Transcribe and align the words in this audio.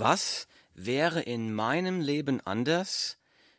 Was 0.00 0.48
wäre 0.72 1.20
in 1.20 1.52
meinem 1.52 2.00
Leben 2.00 2.40
anders, 2.46 3.18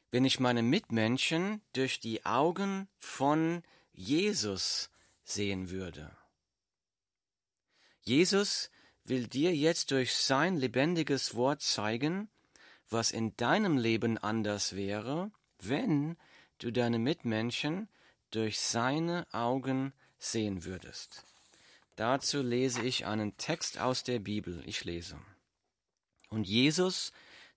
wenn 0.10 0.26
ich 0.26 0.40
meine 0.40 0.64
Mitmenschen 0.64 1.62
durch 1.74 2.00
die 2.00 2.26
Augen 2.26 2.90
von 2.98 3.62
Jesus 3.94 4.90
sehen 5.24 5.70
würde? 5.70 6.10
Jesus 8.02 8.72
will 9.04 9.28
dir 9.28 9.56
jetzt 9.56 9.92
durch 9.92 10.16
sein 10.16 10.58
lebendiges 10.58 11.36
Wort 11.36 11.62
zeigen, 11.62 12.28
was 12.90 13.12
in 13.12 13.38
deinem 13.38 13.78
Leben 13.78 14.18
anders 14.18 14.76
wäre, 14.76 15.30
wenn 15.60 16.18
du 16.58 16.72
deine 16.72 16.98
Mitmenschen 16.98 17.88
durch 18.32 18.60
seine 18.60 19.32
Augen 19.32 19.94
sehen 20.18 20.66
würdest. 20.66 21.24
Dazu 21.98 22.42
lese 22.42 22.82
ich 22.82 23.06
einen 23.06 23.38
Text 23.38 23.78
aus 23.78 24.04
der 24.04 24.18
Bibel. 24.18 24.64
Ich 24.66 24.86
lese. 24.86 25.20
Und 26.32 26.48
Jesus 26.48 27.12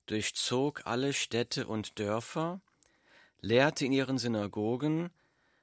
durchzog 0.06 0.82
alle 0.84 1.12
Städte 1.12 1.66
und 1.66 1.98
Dörfer, 1.98 2.60
lehrte 3.41 3.87
in 3.87 3.92
ihren 3.92 4.19
Synagogen, 4.19 5.10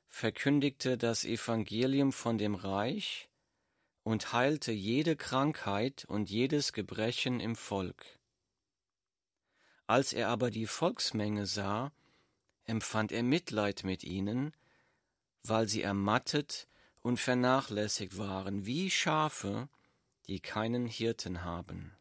verkündigte 0.07 0.97
das 0.97 1.25
Evangelium 1.25 2.13
von 2.13 2.37
dem 2.37 2.55
Reich 2.55 3.29
und 4.03 4.31
heilte 4.31 4.71
jede 4.71 5.17
Krankheit 5.17 6.05
und 6.05 6.29
jedes 6.29 6.71
Gebrechen 6.71 7.39
im 7.41 7.55
Volk. 7.55 8.05
Als 9.87 10.13
er 10.13 10.29
aber 10.29 10.49
die 10.49 10.65
Volksmenge 10.65 11.45
sah, 11.45 11.91
empfand 12.63 13.11
er 13.11 13.23
Mitleid 13.23 13.83
mit 13.83 14.05
ihnen, 14.05 14.55
weil 15.43 15.67
sie 15.67 15.81
ermattet 15.81 16.67
und 17.01 17.19
vernachlässigt 17.19 18.17
waren, 18.17 18.65
wie 18.65 18.89
Schafe, 18.89 19.67
die 20.27 20.39
keinen 20.39 20.87
Hirten 20.87 21.43
haben. 21.43 21.97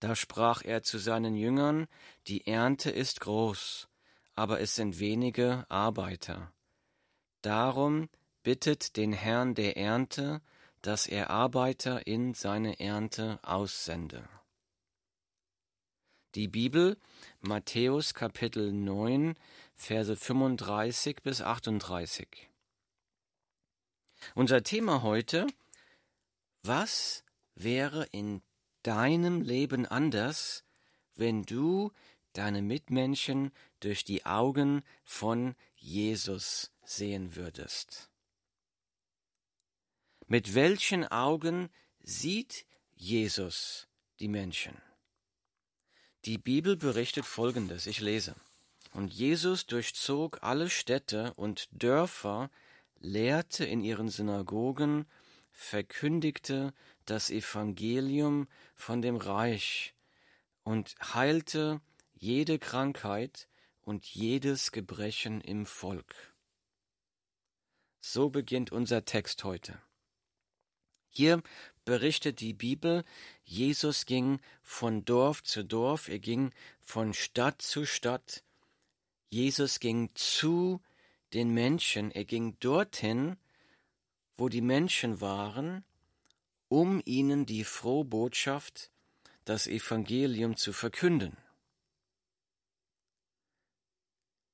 Da 0.00 0.16
sprach 0.16 0.62
er 0.64 0.82
zu 0.82 0.98
seinen 0.98 1.36
Jüngern, 1.36 1.86
die 2.26 2.46
Ernte 2.46 2.90
ist 2.90 3.20
groß, 3.20 3.88
aber 4.34 4.60
es 4.60 4.74
sind 4.74 4.98
wenige 4.98 5.66
Arbeiter. 5.68 6.52
Darum 7.42 8.08
bittet 8.42 8.96
den 8.96 9.12
Herrn 9.12 9.54
der 9.54 9.76
Ernte, 9.76 10.40
dass 10.80 11.06
er 11.06 11.28
Arbeiter 11.28 12.06
in 12.06 12.32
seine 12.32 12.80
Ernte 12.80 13.38
aussende. 13.42 14.26
Die 16.34 16.48
Bibel, 16.48 16.96
Matthäus 17.40 18.14
Kapitel 18.14 18.72
9, 18.72 19.34
Verse 19.74 20.16
35 20.16 21.22
bis 21.22 21.42
38. 21.42 22.48
Unser 24.34 24.62
Thema 24.62 25.02
heute, 25.02 25.46
was 26.62 27.24
wäre 27.54 28.04
in 28.12 28.42
deinem 28.82 29.42
Leben 29.42 29.86
anders, 29.86 30.64
wenn 31.14 31.42
du 31.42 31.92
deine 32.32 32.62
Mitmenschen 32.62 33.52
durch 33.80 34.04
die 34.04 34.24
Augen 34.26 34.82
von 35.04 35.54
Jesus 35.76 36.70
sehen 36.84 37.36
würdest? 37.36 38.10
Mit 40.26 40.54
welchen 40.54 41.04
Augen 41.04 41.70
sieht 42.00 42.64
Jesus 42.94 43.88
die 44.20 44.28
Menschen? 44.28 44.80
Die 46.24 46.38
Bibel 46.38 46.76
berichtet 46.76 47.24
Folgendes, 47.24 47.86
ich 47.86 48.00
lese. 48.00 48.36
Und 48.92 49.12
Jesus 49.12 49.66
durchzog 49.66 50.42
alle 50.42 50.68
Städte 50.68 51.32
und 51.34 51.68
Dörfer, 51.72 52.50
lehrte 52.98 53.64
in 53.64 53.80
ihren 53.80 54.08
Synagogen, 54.08 55.06
verkündigte 55.50 56.72
das 57.04 57.30
Evangelium 57.30 58.48
von 58.74 59.02
dem 59.02 59.16
Reich 59.16 59.94
und 60.62 60.94
heilte 61.14 61.80
jede 62.14 62.58
Krankheit 62.58 63.48
und 63.82 64.06
jedes 64.06 64.72
Gebrechen 64.72 65.40
im 65.40 65.66
Volk. 65.66 66.34
So 68.00 68.30
beginnt 68.30 68.72
unser 68.72 69.04
Text 69.04 69.44
heute. 69.44 69.80
Hier 71.08 71.42
berichtet 71.84 72.40
die 72.40 72.54
Bibel, 72.54 73.04
Jesus 73.42 74.06
ging 74.06 74.38
von 74.62 75.04
Dorf 75.04 75.42
zu 75.42 75.64
Dorf, 75.64 76.08
er 76.08 76.20
ging 76.20 76.52
von 76.80 77.14
Stadt 77.14 77.60
zu 77.62 77.84
Stadt, 77.84 78.44
Jesus 79.28 79.80
ging 79.80 80.10
zu 80.14 80.80
den 81.32 81.52
Menschen, 81.52 82.10
er 82.10 82.24
ging 82.24 82.56
dorthin, 82.60 83.36
wo 84.40 84.48
die 84.48 84.62
Menschen 84.62 85.20
waren, 85.20 85.84
um 86.68 87.02
ihnen 87.04 87.44
die 87.44 87.62
frohe 87.62 88.06
Botschaft, 88.06 88.90
das 89.44 89.66
Evangelium 89.66 90.56
zu 90.56 90.72
verkünden. 90.72 91.36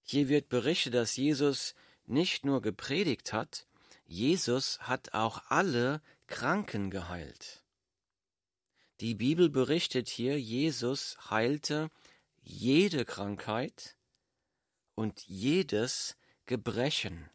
Hier 0.02 0.28
wird 0.28 0.48
berichtet, 0.48 0.94
dass 0.94 1.16
Jesus 1.16 1.76
nicht 2.04 2.44
nur 2.44 2.62
gepredigt 2.62 3.32
hat, 3.32 3.68
Jesus 4.06 4.80
hat 4.80 5.14
auch 5.14 5.42
alle 5.50 6.02
Kranken 6.26 6.90
geheilt. 6.90 7.62
Die 9.00 9.14
Bibel 9.14 9.48
berichtet 9.48 10.08
hier, 10.08 10.40
Jesus 10.40 11.16
heilte 11.30 11.90
jede 12.42 13.04
Krankheit 13.04 13.96
und 14.96 15.20
jedes 15.28 16.16
Gebrechen. 16.46 17.30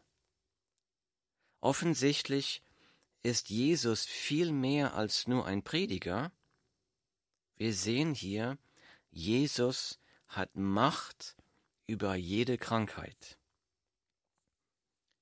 Offensichtlich 1.61 2.63
ist 3.21 3.49
Jesus 3.49 4.05
viel 4.05 4.51
mehr 4.51 4.95
als 4.95 5.27
nur 5.27 5.45
ein 5.45 5.63
Prediger. 5.63 6.31
Wir 7.55 7.73
sehen 7.73 8.15
hier, 8.15 8.57
Jesus 9.11 9.99
hat 10.27 10.55
Macht 10.55 11.35
über 11.85 12.15
jede 12.15 12.57
Krankheit. 12.57 13.37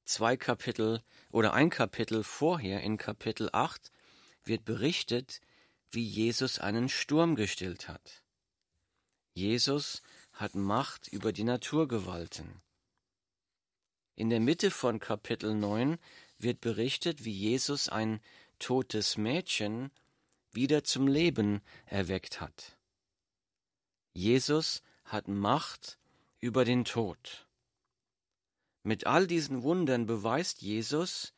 Zwei 0.06 0.38
Kapitel 0.38 1.04
oder 1.30 1.54
ein 1.54 1.70
Kapitel 1.70 2.24
vorher 2.24 2.82
in 2.82 2.98
Kapitel 2.98 3.50
8 3.52 3.92
wird 4.46 4.64
berichtet, 4.64 5.42
wie 5.92 6.06
Jesus 6.06 6.58
einen 6.58 6.88
Sturm 6.88 7.36
gestillt 7.36 7.90
hat. 7.90 8.24
Jesus 9.34 10.02
hat 10.32 10.56
Macht 10.56 11.10
über 11.10 11.34
die 11.34 11.44
Naturgewalten. 11.44 12.62
In 14.16 14.30
der 14.30 14.40
Mitte 14.40 14.72
von 14.72 15.00
Kapitel 15.00 15.54
9 15.54 15.98
wird 16.40 16.62
berichtet, 16.62 17.26
wie 17.26 17.32
Jesus 17.32 17.90
ein 17.90 18.20
totes 18.58 19.18
Mädchen 19.18 19.92
wieder 20.52 20.84
zum 20.84 21.08
Leben 21.08 21.62
erweckt 21.86 22.42
hat. 22.42 22.78
Jesus 24.14 24.82
hat 25.06 25.28
Macht 25.28 25.98
über 26.40 26.66
den 26.66 26.86
Tod. 26.86 27.48
Mit 28.84 29.06
all 29.06 29.28
diesen 29.28 29.64
Wundern 29.64 30.06
beweist 30.06 30.62
Jesus, 30.62 31.34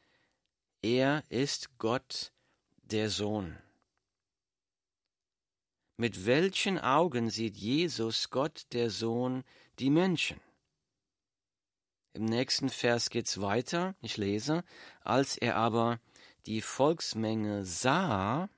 er 0.82 1.24
ist 1.30 1.78
Gott, 1.78 2.32
der 2.84 3.10
Sohn. 3.10 3.58
Mit 5.98 6.26
welchen 6.26 6.80
Augen 6.80 7.30
sieht 7.30 7.56
Jesus, 7.58 8.30
Gott, 8.30 8.66
der 8.72 8.90
Sohn, 8.90 9.44
die 9.80 9.90
Menschen? 9.90 10.40
Im 12.14 12.26
nächsten 12.26 12.70
Vers 12.70 13.10
geht's 13.10 13.40
weiter. 13.40 13.96
Ich 14.02 14.18
lese. 14.18 14.64
Als 15.02 15.38
er 15.38 15.56
aber 15.56 16.00
die 16.46 16.62
Volksmenge 16.62 17.64
sah, 17.64 18.50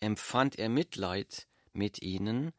empfand 0.00 0.58
er 0.58 0.68
Mitleid 0.68 1.46
mit 1.72 2.02
ihnen, 2.02 2.52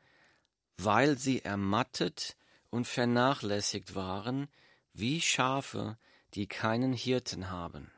weil 0.78 1.18
sie 1.18 1.44
ermattet 1.44 2.38
und 2.70 2.88
vernachlässigt 2.88 3.96
waren, 3.96 4.48
wie 4.94 5.22
Schafe, 5.22 5.98
die 6.34 6.48
keinen 6.48 6.94
Hirten 6.94 7.50
haben. 7.50 7.92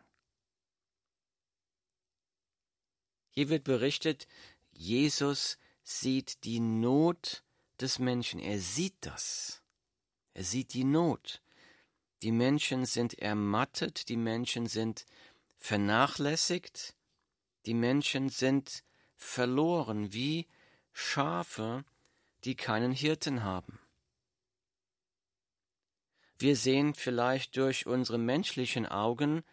Hier 3.29 3.49
wird 3.49 3.63
berichtet, 3.63 4.27
Jesus 4.71 5.57
sieht 5.83 6.43
die 6.43 6.59
Not 6.59 7.43
des 7.79 7.99
Menschen, 7.99 8.39
er 8.39 8.59
sieht 8.59 8.95
das. 9.01 9.61
Er 10.37 10.43
sieht 10.43 10.75
die 10.75 10.83
Not. 10.83 11.41
Die 12.21 12.31
Menschen 12.31 12.85
sind 12.85 13.17
ermattet, 13.17 14.07
die 14.07 14.17
Menschen 14.17 14.67
sind 14.67 15.07
vernachlässigt, 15.57 16.95
die 17.65 17.73
Menschen 17.73 18.29
sind 18.29 18.83
verloren 19.15 20.13
wie 20.13 20.45
Schafe, 20.93 21.83
die 22.43 22.53
keinen 22.53 22.91
Hirten 22.91 23.43
haben. 23.43 23.79
Wir 26.37 26.55
sehen 26.55 26.93
vielleicht 26.93 27.57
durch 27.57 27.87
unsere 27.87 28.19
menschlichen 28.19 28.85
Augen 28.85 29.43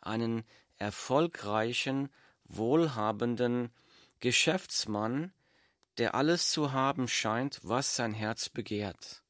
einen 0.00 0.42
erfolgreichen, 0.76 2.08
wohlhabenden 2.46 3.70
Geschäftsmann, 4.18 5.32
der 5.98 6.16
alles 6.16 6.50
zu 6.50 6.72
haben 6.72 7.06
scheint, 7.06 7.60
was 7.62 7.94
sein 7.94 8.12
Herz 8.12 8.48
begehrt. 8.48 9.21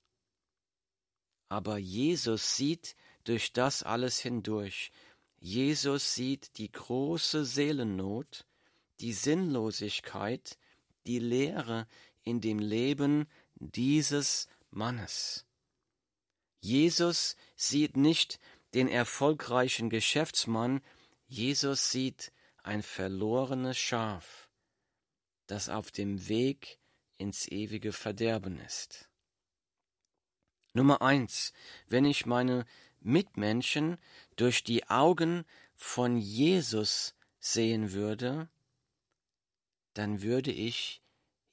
Aber 1.53 1.77
Jesus 1.77 2.57
sieht 2.57 2.97
durch 3.25 3.53
das 3.53 3.83
alles 3.83 4.19
hindurch. 4.19 4.91
Jesus 5.39 6.15
sieht 6.15 6.57
die 6.57 6.73
große 6.73 7.45
Seelennot, 7.45 8.47
die 9.01 9.13
Sinnlosigkeit, 9.13 10.57
die 11.07 11.19
Leere 11.19 11.87
in 12.23 12.41
dem 12.41 12.59
Leben 12.59 13.27
dieses 13.57 14.49
Mannes. 14.71 15.45
Jesus 16.63 17.37
sieht 17.55 17.99
nicht 17.99 18.41
den 18.73 18.89
erfolgreichen 18.89 19.91
Geschäftsmann, 19.91 20.81
Jesus 21.27 21.91
sieht 21.91 22.33
ein 22.63 22.83
verlorenes 22.83 23.77
Schaf, 23.77 24.49
das 25.49 25.69
auf 25.69 25.91
dem 25.91 26.29
Weg 26.29 26.79
ins 27.19 27.47
ewige 27.47 27.93
Verderben 27.93 28.59
ist. 28.59 29.12
Nummer 30.75 31.03
eins, 31.03 31.53
wenn 31.89 32.05
ich 32.05 32.27
meine 32.27 32.65
Mitmenschen 33.01 33.99
durch 34.37 34.65
die 34.65 34.89
Augen 34.89 35.45
von 35.77 36.17
Jesus 36.17 37.15
sehen 37.41 37.93
würde, 37.93 38.49
dann 39.95 40.23
würde 40.23 40.53
ich 40.53 41.03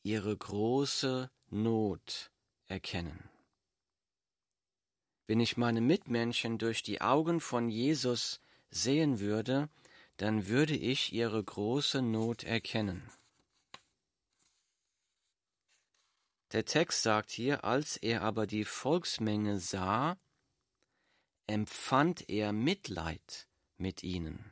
ihre 0.03 0.35
große 0.35 1.29
Not 1.49 2.31
erkennen. 2.67 3.29
Wenn 5.27 5.39
ich 5.39 5.57
meine 5.57 5.81
Mitmenschen 5.81 6.57
durch 6.57 6.81
die 6.81 7.01
Augen 7.01 7.41
von 7.41 7.69
Jesus 7.69 8.41
sehen 8.71 9.19
würde, 9.19 9.69
dann 10.17 10.47
würde 10.47 10.75
ich 10.75 11.13
ihre 11.13 11.43
große 11.43 12.01
Not 12.01 12.43
erkennen. 12.43 13.09
Der 16.51 16.65
Text 16.65 17.03
sagt 17.03 17.29
hier, 17.29 17.63
als 17.63 17.97
er 17.97 18.23
aber 18.23 18.47
die 18.47 18.65
Volksmenge 18.65 19.59
sah, 19.59 20.17
empfand 21.45 22.27
er 22.29 22.53
Mitleid 22.53 23.47
mit 23.77 24.03
ihnen. 24.03 24.51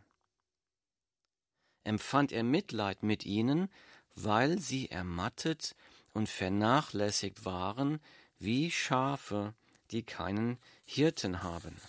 Empfand 1.84 2.32
er 2.32 2.44
Mitleid 2.44 3.02
mit 3.02 3.26
ihnen, 3.26 3.70
weil 4.14 4.60
sie 4.60 4.92
ermattet 4.92 5.76
und 6.14 6.30
vernachlässigt 6.30 7.46
waren 7.46 8.00
wie 8.40 8.70
Schafe, 8.72 9.56
die 9.92 10.04
keinen 10.04 10.60
Hirten 10.86 11.42
haben. 11.44 11.80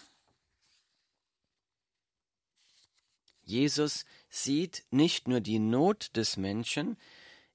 Jesus 3.42 4.04
sieht 4.28 4.84
nicht 4.90 5.26
nur 5.26 5.40
die 5.40 5.58
Not 5.58 6.16
des 6.16 6.36
Menschen, 6.36 6.98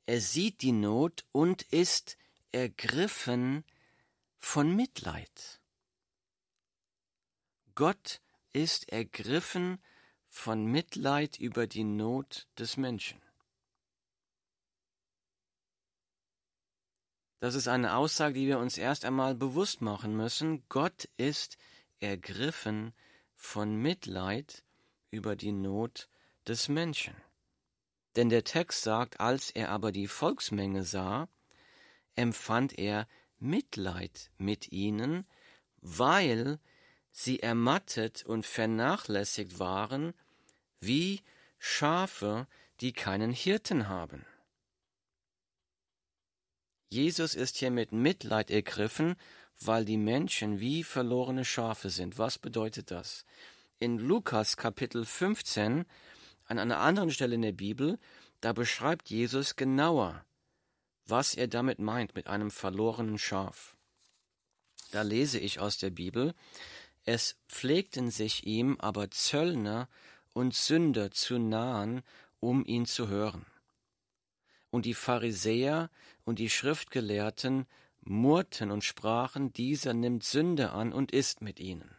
er 0.05 0.19
sieht 0.21 0.61
die 0.61 0.71
Not 0.71 1.23
und 1.31 1.61
ist 1.63 2.17
ergriffen 2.53 3.65
von 4.37 4.75
Mitleid. 4.75 5.59
Gott 7.75 8.21
ist 8.53 8.89
ergriffen 8.89 9.81
von 10.27 10.65
Mitleid 10.65 11.39
über 11.39 11.67
die 11.67 11.83
Not 11.83 12.47
des 12.57 12.77
Menschen. 12.77 13.21
Das 17.39 17.55
ist 17.55 17.67
eine 17.67 17.95
Aussage, 17.95 18.35
die 18.35 18.47
wir 18.47 18.59
uns 18.59 18.77
erst 18.77 19.03
einmal 19.03 19.35
bewusst 19.35 19.81
machen 19.81 20.15
müssen. 20.15 20.63
Gott 20.69 21.09
ist 21.17 21.57
ergriffen 21.99 22.93
von 23.35 23.75
Mitleid 23.75 24.63
über 25.11 25.35
die 25.35 25.51
Not 25.51 26.07
des 26.47 26.69
Menschen. 26.69 27.15
Denn 28.15 28.29
der 28.29 28.43
Text 28.43 28.83
sagt, 28.83 29.19
als 29.19 29.49
er 29.49 29.69
aber 29.71 29.91
die 29.91 30.07
Volksmenge 30.07 30.83
sah, 30.83 31.27
empfand 32.15 32.77
er 32.77 33.07
Mitleid 33.39 34.31
mit 34.37 34.71
ihnen, 34.71 35.25
weil 35.81 36.59
sie 37.11 37.41
ermattet 37.41 38.25
und 38.25 38.45
vernachlässigt 38.45 39.59
waren, 39.59 40.13
wie 40.79 41.21
Schafe, 41.57 42.47
die 42.81 42.93
keinen 42.93 43.31
Hirten 43.31 43.87
haben. 43.87 44.25
Jesus 46.89 47.35
ist 47.35 47.57
hier 47.57 47.71
mit 47.71 47.91
Mitleid 47.91 48.51
ergriffen, 48.51 49.15
weil 49.59 49.85
die 49.85 49.97
Menschen 49.97 50.59
wie 50.59 50.83
verlorene 50.83 51.45
Schafe 51.45 51.89
sind. 51.89 52.17
Was 52.17 52.37
bedeutet 52.37 52.91
das? 52.91 53.25
In 53.79 53.97
Lukas 53.97 54.57
Kapitel 54.57 55.05
15, 55.05 55.85
an 56.45 56.59
einer 56.59 56.79
anderen 56.79 57.11
Stelle 57.11 57.35
in 57.35 57.41
der 57.41 57.53
Bibel, 57.53 57.99
da 58.41 58.53
beschreibt 58.53 59.09
Jesus 59.09 59.55
genauer, 59.55 60.25
was 61.05 61.35
er 61.35 61.47
damit 61.47 61.79
meint 61.79 62.15
mit 62.15 62.27
einem 62.27 62.51
verlorenen 62.51 63.17
Schaf. 63.17 63.77
Da 64.91 65.01
lese 65.01 65.39
ich 65.39 65.59
aus 65.59 65.77
der 65.77 65.89
Bibel, 65.89 66.33
es 67.05 67.35
pflegten 67.49 68.11
sich 68.11 68.45
ihm 68.45 68.77
aber 68.79 69.11
Zöllner 69.11 69.89
und 70.33 70.55
Sünder 70.55 71.11
zu 71.11 71.37
nahen, 71.37 72.03
um 72.39 72.65
ihn 72.65 72.85
zu 72.85 73.07
hören. 73.07 73.45
Und 74.69 74.85
die 74.85 74.93
Pharisäer 74.93 75.89
und 76.25 76.39
die 76.39 76.49
Schriftgelehrten 76.49 77.67
murrten 78.01 78.71
und 78.71 78.83
sprachen, 78.83 79.53
dieser 79.53 79.93
nimmt 79.93 80.23
Sünde 80.23 80.71
an 80.71 80.93
und 80.93 81.11
isst 81.11 81.41
mit 81.41 81.59
ihnen. 81.59 81.89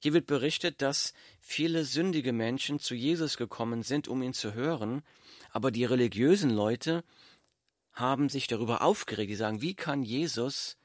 Hier 0.00 0.14
wird 0.14 0.26
berichtet, 0.26 0.80
dass 0.82 1.12
viele 1.40 1.84
sündige 1.84 2.32
Menschen 2.32 2.80
zu 2.80 2.94
Jesus 2.94 3.36
gekommen 3.36 3.82
sind, 3.82 4.08
um 4.08 4.22
ihn 4.22 4.32
zu 4.32 4.54
hören, 4.54 5.02
aber 5.50 5.70
die 5.70 5.84
religiösen 5.84 6.50
Leute 6.50 7.04
haben 7.92 8.28
sich 8.28 8.46
darüber 8.46 8.82
aufgeregt, 8.82 9.30
die 9.30 9.36
sagen, 9.36 9.60
wie 9.60 9.74
kann 9.74 10.02
Jesus 10.02 10.78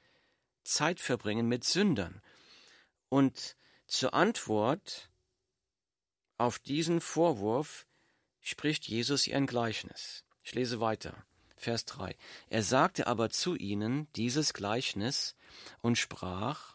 Zeit 0.63 0.99
verbringen 0.99 1.47
mit 1.47 1.63
Sündern? 1.63 2.21
Und 3.07 3.55
zur 3.87 4.13
Antwort 4.13 5.09
auf 6.37 6.59
diesen 6.59 6.99
Vorwurf 6.99 7.87
spricht 8.41 8.87
Jesus 8.87 9.27
ihr 9.27 9.37
ein 9.37 9.47
Gleichnis. 9.47 10.25
Ich 10.43 10.53
lese 10.53 10.81
weiter. 10.81 11.25
Vers 11.55 11.85
3. 11.85 12.15
Er 12.49 12.63
sagte 12.63 13.07
aber 13.07 13.29
zu 13.29 13.55
ihnen 13.55 14.11
dieses 14.13 14.53
Gleichnis 14.53 15.35
und 15.81 15.97
sprach, 15.97 16.74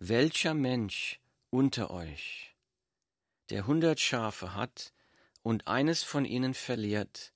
Welcher 0.00 0.54
Mensch 0.54 1.18
unter 1.50 1.90
euch, 1.90 2.54
der 3.50 3.66
hundert 3.66 3.98
Schafe 3.98 4.54
hat 4.54 4.92
und 5.42 5.66
eines 5.66 6.04
von 6.04 6.24
ihnen 6.24 6.54
verliert, 6.54 7.32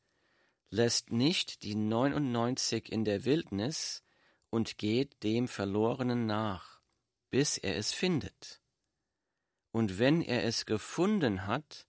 lässt 0.71 1.11
nicht 1.11 1.65
die 1.65 1.75
neunundneunzig 1.75 2.89
in 2.93 3.05
der 3.05 3.25
Wildnis 3.25 4.05
und 4.49 4.79
geht 4.79 5.25
dem 5.25 5.49
Verlorenen 5.49 6.27
nach, 6.27 6.81
bis 7.31 7.59
er 7.59 7.77
es 7.77 7.93
findet. 7.93 8.63
Und 9.73 9.99
wenn 9.99 10.23
er 10.23 10.45
es 10.45 10.65
gefunden 10.65 11.49
hat, 11.49 11.89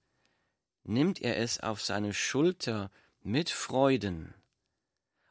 nimmt 0.82 1.22
er 1.22 1.38
es 1.38 1.60
auf 1.60 1.84
seine 1.84 2.16
Schulter 2.16 2.90
mit 3.22 3.52
Freuden. 3.52 4.34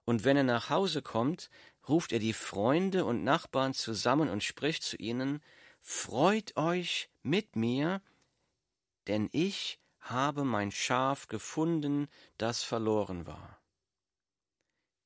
Und 0.05 0.23
wenn 0.23 0.37
er 0.37 0.45
nach 0.45 0.71
Hause 0.71 1.02
kommt, 1.02 1.50
ruft 1.89 2.12
er 2.12 2.19
die 2.19 2.33
Freunde 2.33 3.05
und 3.05 3.25
Nachbarn 3.25 3.75
zusammen 3.75 4.29
und 4.29 4.43
spricht 4.43 4.83
zu 4.83 4.97
ihnen, 4.97 5.43
Freut 5.85 6.57
euch 6.57 7.11
mit 7.23 7.57
mir, 7.57 8.01
denn 9.09 9.29
ich 9.33 9.81
habe 9.99 10.45
mein 10.45 10.71
Schaf 10.71 11.27
gefunden, 11.27 12.09
das 12.39 12.62
verloren 12.62 13.27
war. 13.27 13.59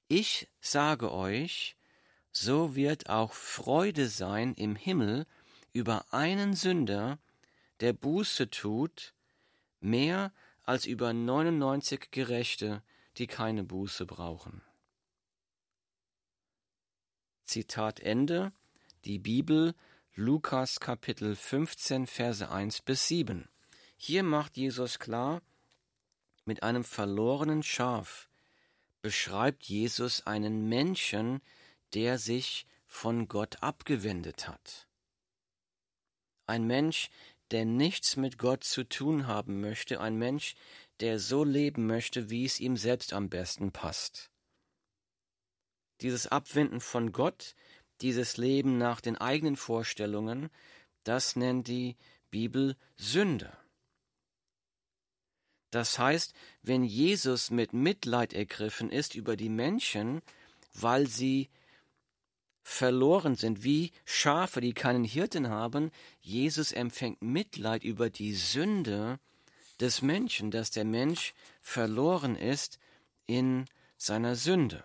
Ich 0.09 0.49
sage 0.61 1.13
euch, 1.13 1.77
so 2.31 2.77
wird 2.77 3.09
auch 3.09 3.33
Freude 3.33 4.09
sein 4.09 4.55
im 4.55 4.77
Himmel 4.77 5.27
über 5.73 6.05
einen 6.13 6.55
Sünder, 6.55 7.19
der 7.81 7.95
Buße 7.95 8.51
tut, 8.51 9.15
mehr 9.81 10.33
als 10.63 10.85
über 10.85 11.13
99 11.13 12.11
Gerechte, 12.11 12.83
die 13.17 13.27
keine 13.27 13.65
Buße 13.65 14.05
brauchen. 14.05 14.63
Zitat 17.47 18.01
Ende, 18.01 18.53
die 19.05 19.19
Bibel, 19.19 19.75
Lukas 20.15 20.81
Kapitel 20.81 21.37
15, 21.37 22.07
Verse 22.07 22.51
1 22.51 22.83
bis 22.83 23.09
7. 23.09 23.49
Hier 23.97 24.23
macht 24.23 24.57
Jesus 24.57 24.99
klar, 24.99 25.43
mit 26.45 26.63
einem 26.63 26.85
verlorenen 26.85 27.63
Schaf 27.63 28.29
beschreibt 29.07 29.65
Jesus 29.67 30.27
einen 30.27 30.69
Menschen, 30.69 31.41
der 31.95 32.19
sich 32.19 32.67
von 32.87 33.29
Gott 33.29 33.63
abgewendet 33.63 34.49
hat. 34.49 34.89
Ein 36.47 36.67
Mensch, 36.67 37.11
der 37.53 37.65
nichts 37.65 38.17
mit 38.17 38.39
Gott 38.39 38.65
zu 38.65 38.83
tun 38.83 39.29
haben 39.29 39.61
möchte, 39.61 40.01
ein 40.01 40.17
Mensch, 40.17 40.57
der 40.99 41.21
so 41.21 41.45
leben 41.45 41.87
möchte, 41.87 42.31
wie 42.31 42.45
es 42.45 42.59
ihm 42.59 42.77
selbst 42.77 43.13
am 43.13 43.29
besten 43.29 43.71
passt. 43.71 44.31
Dieses 46.01 46.27
Abwenden 46.27 46.81
von 46.81 47.13
Gott, 47.13 47.55
dieses 48.01 48.37
Leben 48.37 48.79
nach 48.79 49.01
den 49.01 49.17
eigenen 49.17 49.57
Vorstellungen, 49.57 50.51
das 51.05 51.37
nennt 51.37 51.69
die 51.69 51.97
Bibel 52.31 52.77
Sünde. 52.97 53.57
Das 55.71 55.99
heißt, 55.99 56.33
wenn 56.63 56.85
Jesus 56.85 57.51
mit 57.51 57.73
Mitleid 57.73 58.33
ergriffen 58.33 58.91
ist 58.91 59.15
über 59.15 59.37
die 59.37 59.49
Menschen, 59.49 60.23
weil 60.75 61.07
sie 61.07 61.49
verloren 62.63 63.37
sind, 63.37 63.63
wie 63.63 63.93
Schafe, 64.05 64.61
die 64.61 64.73
keinen 64.75 65.05
Hirten 65.05 65.49
haben. 65.49 65.93
Jesus 66.21 66.73
empfängt 66.73 67.23
Mitleid 67.23 67.85
über 67.85 68.11
die 68.11 68.35
Sünde 68.35 69.21
des 69.79 70.03
Menschen, 70.03 70.51
dass 70.51 70.73
der 70.73 70.85
Mensch 70.85 71.33
verloren 71.61 72.35
ist 72.35 72.81
in 73.27 73.67
seiner 73.97 74.35
Sünde. 74.35 74.83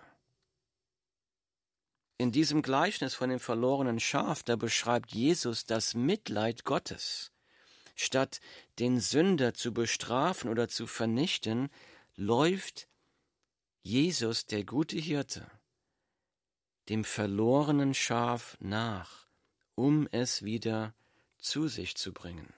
In 2.22 2.30
diesem 2.30 2.62
Gleichnis 2.62 3.16
von 3.16 3.30
dem 3.30 3.40
verlorenen 3.40 3.98
Schaf, 3.98 4.44
da 4.44 4.54
beschreibt 4.54 5.12
Jesus 5.12 5.66
das 5.66 5.94
Mitleid 5.94 6.62
Gottes. 6.62 7.32
Statt 7.96 8.40
den 8.78 9.00
Sünder 9.00 9.54
zu 9.54 9.74
bestrafen 9.74 10.48
oder 10.48 10.68
zu 10.68 10.86
vernichten, 10.86 11.68
läuft 12.14 12.86
Jesus, 13.82 14.46
der 14.46 14.62
gute 14.62 14.98
Hirte, 14.98 15.50
dem 16.88 17.02
verlorenen 17.02 17.92
Schaf 17.92 18.56
nach, 18.60 19.26
um 19.74 20.06
es 20.12 20.44
wieder 20.44 20.94
zu 21.38 21.66
sich 21.66 21.96
zu 21.96 22.12
bringen. 22.12 22.54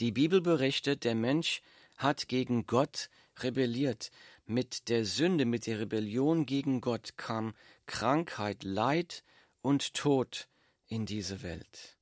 Die 0.00 0.10
Bibel 0.10 0.40
berichtet, 0.40 1.04
der 1.04 1.14
Mensch 1.14 1.62
hat 1.96 2.26
gegen 2.26 2.66
Gott 2.66 3.08
rebelliert. 3.38 4.10
Mit 4.48 4.88
der 4.88 5.04
Sünde, 5.04 5.44
mit 5.44 5.66
der 5.66 5.80
Rebellion 5.80 6.46
gegen 6.46 6.80
Gott 6.80 7.16
kam 7.16 7.52
Krankheit, 7.86 8.62
Leid 8.62 9.24
und 9.60 9.92
Tod 9.92 10.48
in 10.86 11.04
diese 11.04 11.42
Welt. 11.42 11.98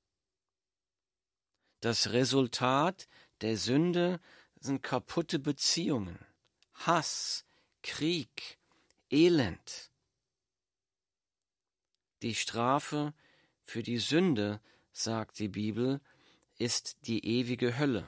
Das 1.80 2.12
Resultat 2.12 3.08
der 3.40 3.56
Sünde 3.56 4.20
sind 4.60 4.82
kaputte 4.82 5.38
Beziehungen, 5.38 6.18
Hass, 6.74 7.46
Krieg, 7.82 8.58
Elend. 9.10 9.90
Die 12.20 12.34
Strafe 12.34 13.14
für 13.62 13.82
die 13.82 13.98
Sünde, 13.98 14.60
sagt 14.92 15.38
die 15.38 15.48
Bibel, 15.48 16.02
ist 16.58 17.06
die 17.06 17.24
ewige 17.24 17.78
Hölle. 17.78 18.06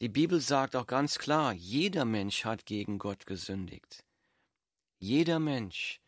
Die 0.00 0.08
Bibel 0.10 0.40
sagt 0.40 0.76
auch 0.76 0.86
ganz 0.86 1.18
klar, 1.18 1.54
jeder 1.54 2.04
Mensch 2.04 2.44
hat 2.44 2.66
gegen 2.66 2.98
Gott 2.98 3.24
gesündigt. 3.24 4.04
Jeder 4.98 5.38
Mensch 5.38 6.00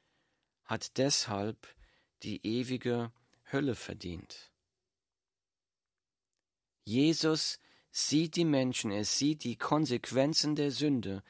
hat 0.65 0.99
deshalb 0.99 1.67
die 2.23 2.45
ewige 2.47 3.13
Hölle 3.51 3.75
verdient. 3.75 4.51
Jesus 6.85 7.59
sieht 7.91 8.37
die 8.37 8.45
Menschen, 8.45 8.91
er 8.91 9.05
sieht 9.05 9.45
die 9.45 9.57
Konsequenzen 9.57 10.55
der 10.55 10.71
Sünde 10.71 11.23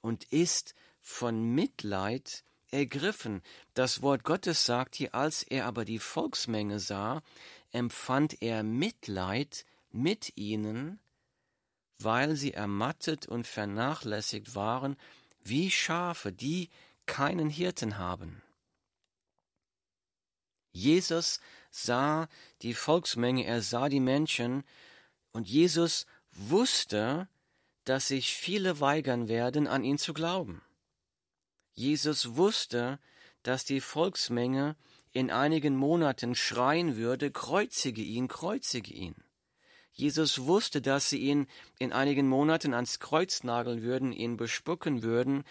und 0.00 0.24
ist 0.24 0.74
von 1.00 1.54
Mitleid 1.54 2.44
ergriffen. 2.70 3.42
Das 3.74 4.02
Wort 4.02 4.22
Gottes 4.22 4.64
sagt 4.64 4.94
hier, 4.94 5.14
als 5.14 5.42
er 5.42 5.66
aber 5.66 5.84
die 5.84 5.98
Volksmenge 5.98 6.78
sah, 6.78 7.22
empfand 7.72 8.40
er 8.40 8.62
Mitleid 8.62 9.64
mit 9.90 10.36
ihnen, 10.36 11.00
weil 11.98 12.36
sie 12.36 12.52
ermattet 12.52 13.26
und 13.26 13.46
vernachlässigt 13.46 14.54
waren, 14.54 14.96
wie 15.42 15.70
Schafe, 15.70 16.32
die 16.32 16.70
keinen 17.06 17.50
Hirten 17.50 17.98
haben. 17.98 18.42
Jesus 20.72 21.40
sah 21.70 22.28
die 22.62 22.74
Volksmenge, 22.74 23.44
er 23.44 23.62
sah 23.62 23.88
die 23.88 24.00
Menschen, 24.00 24.64
und 25.32 25.48
Jesus 25.48 26.06
wusste, 26.32 27.28
dass 27.84 28.08
sich 28.08 28.34
viele 28.34 28.80
weigern 28.80 29.28
werden, 29.28 29.66
an 29.66 29.84
ihn 29.84 29.98
zu 29.98 30.14
glauben. 30.14 30.62
Jesus 31.74 32.36
wusste, 32.36 32.98
dass 33.42 33.64
die 33.64 33.80
Volksmenge 33.80 34.76
in 35.12 35.30
einigen 35.30 35.76
Monaten 35.76 36.34
schreien 36.34 36.96
würde, 36.96 37.30
kreuzige 37.30 38.02
ihn, 38.02 38.26
kreuzige 38.26 38.92
ihn. 38.92 39.14
Jesus 39.94 40.42
wusste, 40.42 40.82
dass 40.82 41.08
sie 41.08 41.18
ihn 41.18 41.46
in 41.78 41.92
einigen 41.92 42.28
Monaten 42.28 42.74
ans 42.74 42.98
Kreuz 42.98 43.44
nageln 43.44 43.82
würden, 43.82 44.12
ihn 44.12 44.36
bespucken 44.36 45.04
würden, 45.04 45.44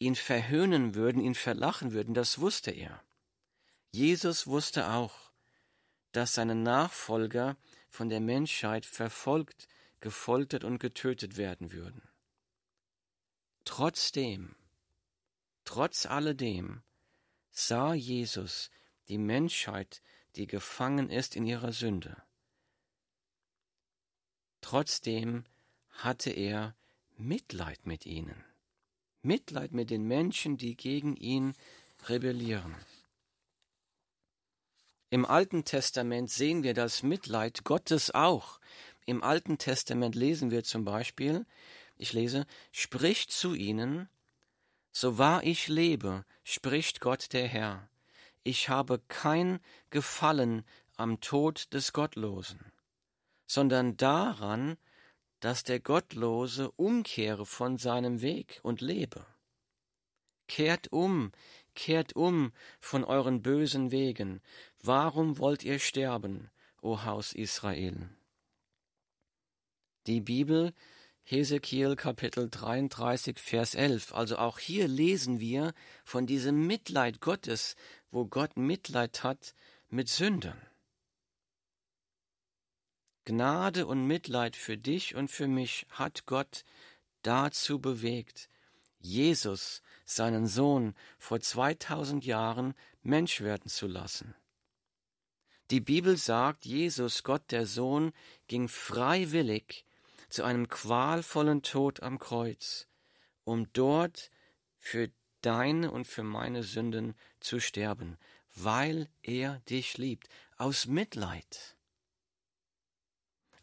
ihn 0.00 0.16
verhöhnen 0.16 0.96
würden, 0.96 1.22
ihn 1.22 1.36
verlachen 1.36 1.92
würden, 1.92 2.12
das 2.12 2.40
wusste 2.40 2.72
er. 2.72 3.00
Jesus 3.92 4.48
wusste 4.48 4.90
auch, 4.90 5.30
dass 6.10 6.34
seine 6.34 6.56
Nachfolger 6.56 7.56
von 7.88 8.08
der 8.08 8.20
Menschheit 8.20 8.84
verfolgt, 8.86 9.68
gefoltert 10.00 10.64
und 10.64 10.80
getötet 10.80 11.36
werden 11.36 11.70
würden. 11.70 12.02
Trotzdem, 13.64 14.56
trotz 15.64 16.06
alledem, 16.06 16.82
sah 17.52 17.94
Jesus 17.94 18.70
die 19.08 19.18
Menschheit, 19.18 20.02
die 20.34 20.48
gefangen 20.48 21.08
ist 21.08 21.36
in 21.36 21.46
ihrer 21.46 21.72
Sünde. 21.72 22.20
Trotzdem 24.60 25.44
hatte 25.90 26.30
er 26.30 26.74
Mitleid 27.16 27.86
mit 27.86 28.06
ihnen, 28.06 28.44
Mitleid 29.22 29.72
mit 29.72 29.90
den 29.90 30.04
Menschen, 30.04 30.56
die 30.56 30.76
gegen 30.76 31.16
ihn 31.16 31.54
rebellieren. 32.08 32.74
Im 35.10 35.26
Alten 35.26 35.64
Testament 35.64 36.30
sehen 36.30 36.62
wir 36.62 36.72
das 36.72 37.02
Mitleid 37.02 37.64
Gottes 37.64 38.12
auch. 38.12 38.60
Im 39.06 39.22
Alten 39.22 39.58
Testament 39.58 40.14
lesen 40.14 40.50
wir 40.50 40.62
zum 40.62 40.84
Beispiel, 40.84 41.46
ich 41.96 42.12
lese, 42.12 42.46
spricht 42.70 43.32
zu 43.32 43.54
ihnen, 43.54 44.08
so 44.92 45.18
wahr 45.18 45.42
ich 45.42 45.68
lebe, 45.68 46.24
spricht 46.44 47.00
Gott 47.00 47.32
der 47.32 47.48
Herr, 47.48 47.88
ich 48.44 48.68
habe 48.68 49.00
kein 49.08 49.60
Gefallen 49.90 50.64
am 50.96 51.20
Tod 51.20 51.72
des 51.74 51.92
Gottlosen 51.92 52.69
sondern 53.50 53.96
daran, 53.96 54.76
dass 55.40 55.64
der 55.64 55.80
Gottlose 55.80 56.70
umkehre 56.70 57.44
von 57.44 57.78
seinem 57.78 58.20
Weg 58.20 58.60
und 58.62 58.80
lebe. 58.80 59.26
Kehrt 60.46 60.92
um, 60.92 61.32
kehrt 61.74 62.14
um 62.14 62.52
von 62.78 63.02
euren 63.02 63.42
bösen 63.42 63.90
Wegen. 63.90 64.40
Warum 64.84 65.38
wollt 65.38 65.64
ihr 65.64 65.80
sterben, 65.80 66.48
o 66.80 67.02
Haus 67.02 67.32
Israel? 67.32 68.08
Die 70.06 70.20
Bibel, 70.20 70.72
Hesekiel 71.24 71.96
Kapitel 71.96 72.48
33, 72.50 73.36
Vers 73.36 73.74
11. 73.74 74.14
Also 74.14 74.38
auch 74.38 74.60
hier 74.60 74.86
lesen 74.86 75.40
wir 75.40 75.74
von 76.04 76.24
diesem 76.24 76.68
Mitleid 76.68 77.20
Gottes, 77.20 77.74
wo 78.12 78.26
Gott 78.26 78.56
Mitleid 78.56 79.24
hat 79.24 79.56
mit 79.88 80.08
Sündern. 80.08 80.69
Gnade 83.24 83.86
und 83.86 84.06
Mitleid 84.06 84.56
für 84.56 84.78
dich 84.78 85.14
und 85.14 85.30
für 85.30 85.46
mich 85.46 85.86
hat 85.90 86.26
Gott 86.26 86.64
dazu 87.22 87.78
bewegt, 87.78 88.48
Jesus, 88.98 89.82
seinen 90.04 90.46
Sohn, 90.46 90.94
vor 91.18 91.40
2000 91.40 92.24
Jahren 92.24 92.74
Mensch 93.02 93.40
werden 93.40 93.68
zu 93.68 93.86
lassen. 93.86 94.34
Die 95.70 95.80
Bibel 95.80 96.16
sagt, 96.16 96.64
Jesus, 96.64 97.22
Gott 97.22 97.50
der 97.50 97.66
Sohn, 97.66 98.12
ging 98.48 98.68
freiwillig 98.68 99.84
zu 100.28 100.42
einem 100.42 100.68
qualvollen 100.68 101.62
Tod 101.62 102.02
am 102.02 102.18
Kreuz, 102.18 102.88
um 103.44 103.72
dort 103.72 104.30
für 104.78 105.10
deine 105.42 105.90
und 105.90 106.06
für 106.06 106.22
meine 106.22 106.62
Sünden 106.62 107.14
zu 107.38 107.60
sterben, 107.60 108.18
weil 108.54 109.08
er 109.22 109.60
dich 109.68 109.96
liebt, 109.96 110.28
aus 110.56 110.86
Mitleid. 110.86 111.76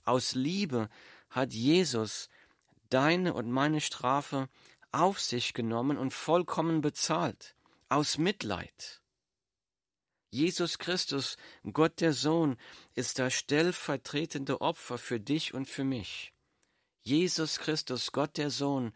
Aus 0.08 0.36
Liebe 0.36 0.88
hat 1.30 1.52
Jesus 1.52 2.30
deine 2.90 3.34
und 3.34 3.52
meine 3.52 3.82
Strafe 3.82 4.48
auf 4.94 5.20
sich 5.20 5.54
genommen 5.54 5.98
und 5.98 6.14
vollkommen 6.14 6.80
bezahlt. 6.80 7.56
Aus 7.90 8.18
Mitleid. 8.18 9.02
Jesus 10.30 10.78
Christus, 10.78 11.36
Gott 11.74 12.00
der 12.00 12.14
Sohn, 12.14 12.56
ist 12.96 13.20
das 13.20 13.34
stellvertretende 13.34 14.62
Opfer 14.62 14.98
für 14.98 15.20
dich 15.20 15.54
und 15.54 15.68
für 15.68 15.84
mich. 15.84 16.32
Jesus 17.02 17.60
Christus, 17.60 18.14
Gott 18.14 18.38
der 18.38 18.50
Sohn, 18.50 18.94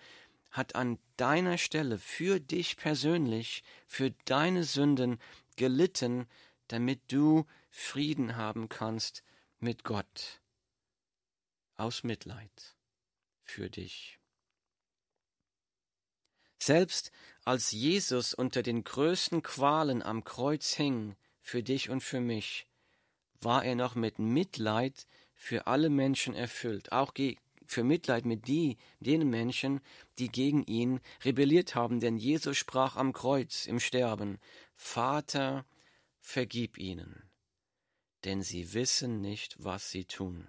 hat 0.49 0.75
an 0.75 0.97
deiner 1.17 1.57
Stelle 1.57 1.97
für 1.97 2.39
dich 2.39 2.77
persönlich, 2.77 3.63
für 3.85 4.11
deine 4.23 4.63
Sünden 4.63 5.19
gelitten, 5.57 6.27
damit 6.69 7.01
du 7.11 7.45
Frieden 7.69 8.37
haben 8.37 8.69
kannst 8.69 9.23
mit 9.59 9.83
Gott 9.83 10.40
aus 11.81 12.03
Mitleid 12.03 12.75
für 13.43 13.69
dich. 13.69 14.19
Selbst 16.59 17.11
als 17.43 17.71
Jesus 17.71 18.35
unter 18.35 18.61
den 18.61 18.83
größten 18.83 19.41
Qualen 19.41 20.03
am 20.03 20.23
Kreuz 20.23 20.73
hing, 20.73 21.15
für 21.41 21.63
dich 21.63 21.89
und 21.89 22.01
für 22.01 22.21
mich, 22.21 22.67
war 23.41 23.65
er 23.65 23.73
noch 23.73 23.95
mit 23.95 24.19
Mitleid 24.19 25.07
für 25.33 25.65
alle 25.65 25.89
Menschen 25.89 26.35
erfüllt, 26.35 26.91
auch 26.91 27.13
für 27.65 27.83
Mitleid 27.83 28.25
mit 28.25 28.47
die, 28.47 28.77
den 28.99 29.27
Menschen, 29.27 29.81
die 30.19 30.29
gegen 30.29 30.63
ihn 30.65 30.99
rebelliert 31.25 31.73
haben, 31.73 31.99
denn 31.99 32.17
Jesus 32.17 32.57
sprach 32.57 32.95
am 32.95 33.11
Kreuz 33.11 33.65
im 33.65 33.79
Sterben, 33.79 34.37
Vater, 34.75 35.65
vergib 36.19 36.77
ihnen, 36.77 37.27
denn 38.23 38.43
sie 38.43 38.73
wissen 38.73 39.19
nicht, 39.19 39.55
was 39.57 39.89
sie 39.89 40.05
tun. 40.05 40.47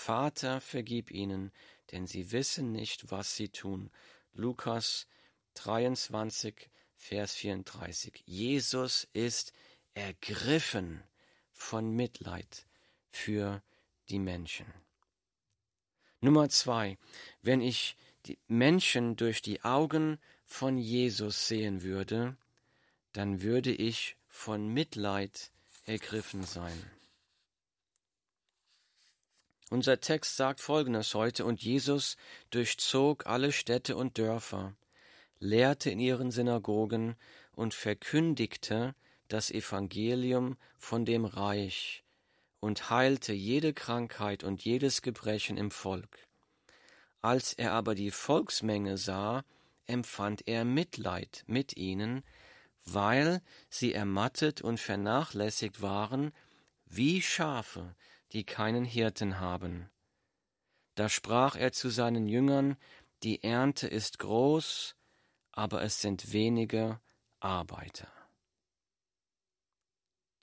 Vater, 0.00 0.62
vergib 0.62 1.10
ihnen, 1.10 1.52
denn 1.92 2.06
sie 2.06 2.32
wissen 2.32 2.72
nicht, 2.72 3.10
was 3.10 3.36
sie 3.36 3.50
tun. 3.50 3.90
Lukas 4.32 5.06
23, 5.54 6.70
Vers 6.96 7.34
34. 7.34 8.22
Jesus 8.24 9.06
ist 9.12 9.52
ergriffen 9.92 11.02
von 11.52 11.90
Mitleid 11.90 12.66
für 13.10 13.62
die 14.08 14.18
Menschen. 14.18 14.64
Nummer 16.22 16.48
zwei, 16.48 16.96
wenn 17.42 17.60
ich 17.60 17.94
die 18.24 18.38
Menschen 18.48 19.16
durch 19.16 19.42
die 19.42 19.62
Augen 19.64 20.18
von 20.46 20.78
Jesus 20.78 21.46
sehen 21.46 21.82
würde, 21.82 22.38
dann 23.12 23.42
würde 23.42 23.70
ich 23.70 24.16
von 24.28 24.66
Mitleid 24.72 25.52
ergriffen 25.84 26.44
sein. 26.44 26.90
Unser 29.72 30.00
Text 30.00 30.36
sagt 30.36 30.60
Folgendes 30.60 31.14
heute, 31.14 31.44
und 31.44 31.62
Jesus 31.62 32.16
durchzog 32.50 33.26
alle 33.26 33.52
Städte 33.52 33.96
und 33.96 34.18
Dörfer, 34.18 34.74
lehrte 35.38 35.90
in 35.90 36.00
ihren 36.00 36.32
Synagogen 36.32 37.14
und 37.52 37.72
verkündigte 37.72 38.96
das 39.28 39.52
Evangelium 39.52 40.56
von 40.76 41.04
dem 41.04 41.24
Reich 41.24 42.02
und 42.58 42.90
heilte 42.90 43.32
jede 43.32 43.72
Krankheit 43.72 44.42
und 44.42 44.64
jedes 44.64 45.02
Gebrechen 45.02 45.56
im 45.56 45.70
Volk. 45.70 46.26
Als 47.22 47.52
er 47.52 47.70
aber 47.70 47.94
die 47.94 48.10
Volksmenge 48.10 48.98
sah, 48.98 49.44
empfand 49.86 50.48
er 50.48 50.64
Mitleid 50.64 51.44
mit 51.46 51.76
ihnen, 51.76 52.24
weil 52.84 53.40
sie 53.68 53.94
ermattet 53.94 54.62
und 54.62 54.80
vernachlässigt 54.80 55.80
waren, 55.80 56.32
wie 56.86 57.22
Schafe, 57.22 57.94
die 58.32 58.44
keinen 58.44 58.84
Hirten 58.84 59.40
haben. 59.40 59.90
Da 60.94 61.08
sprach 61.08 61.56
er 61.56 61.72
zu 61.72 61.88
seinen 61.88 62.26
Jüngern, 62.26 62.76
die 63.22 63.42
Ernte 63.42 63.86
ist 63.88 64.18
groß, 64.18 64.96
aber 65.52 65.82
es 65.82 66.00
sind 66.00 66.32
wenige 66.32 67.00
Arbeiter. 67.40 68.10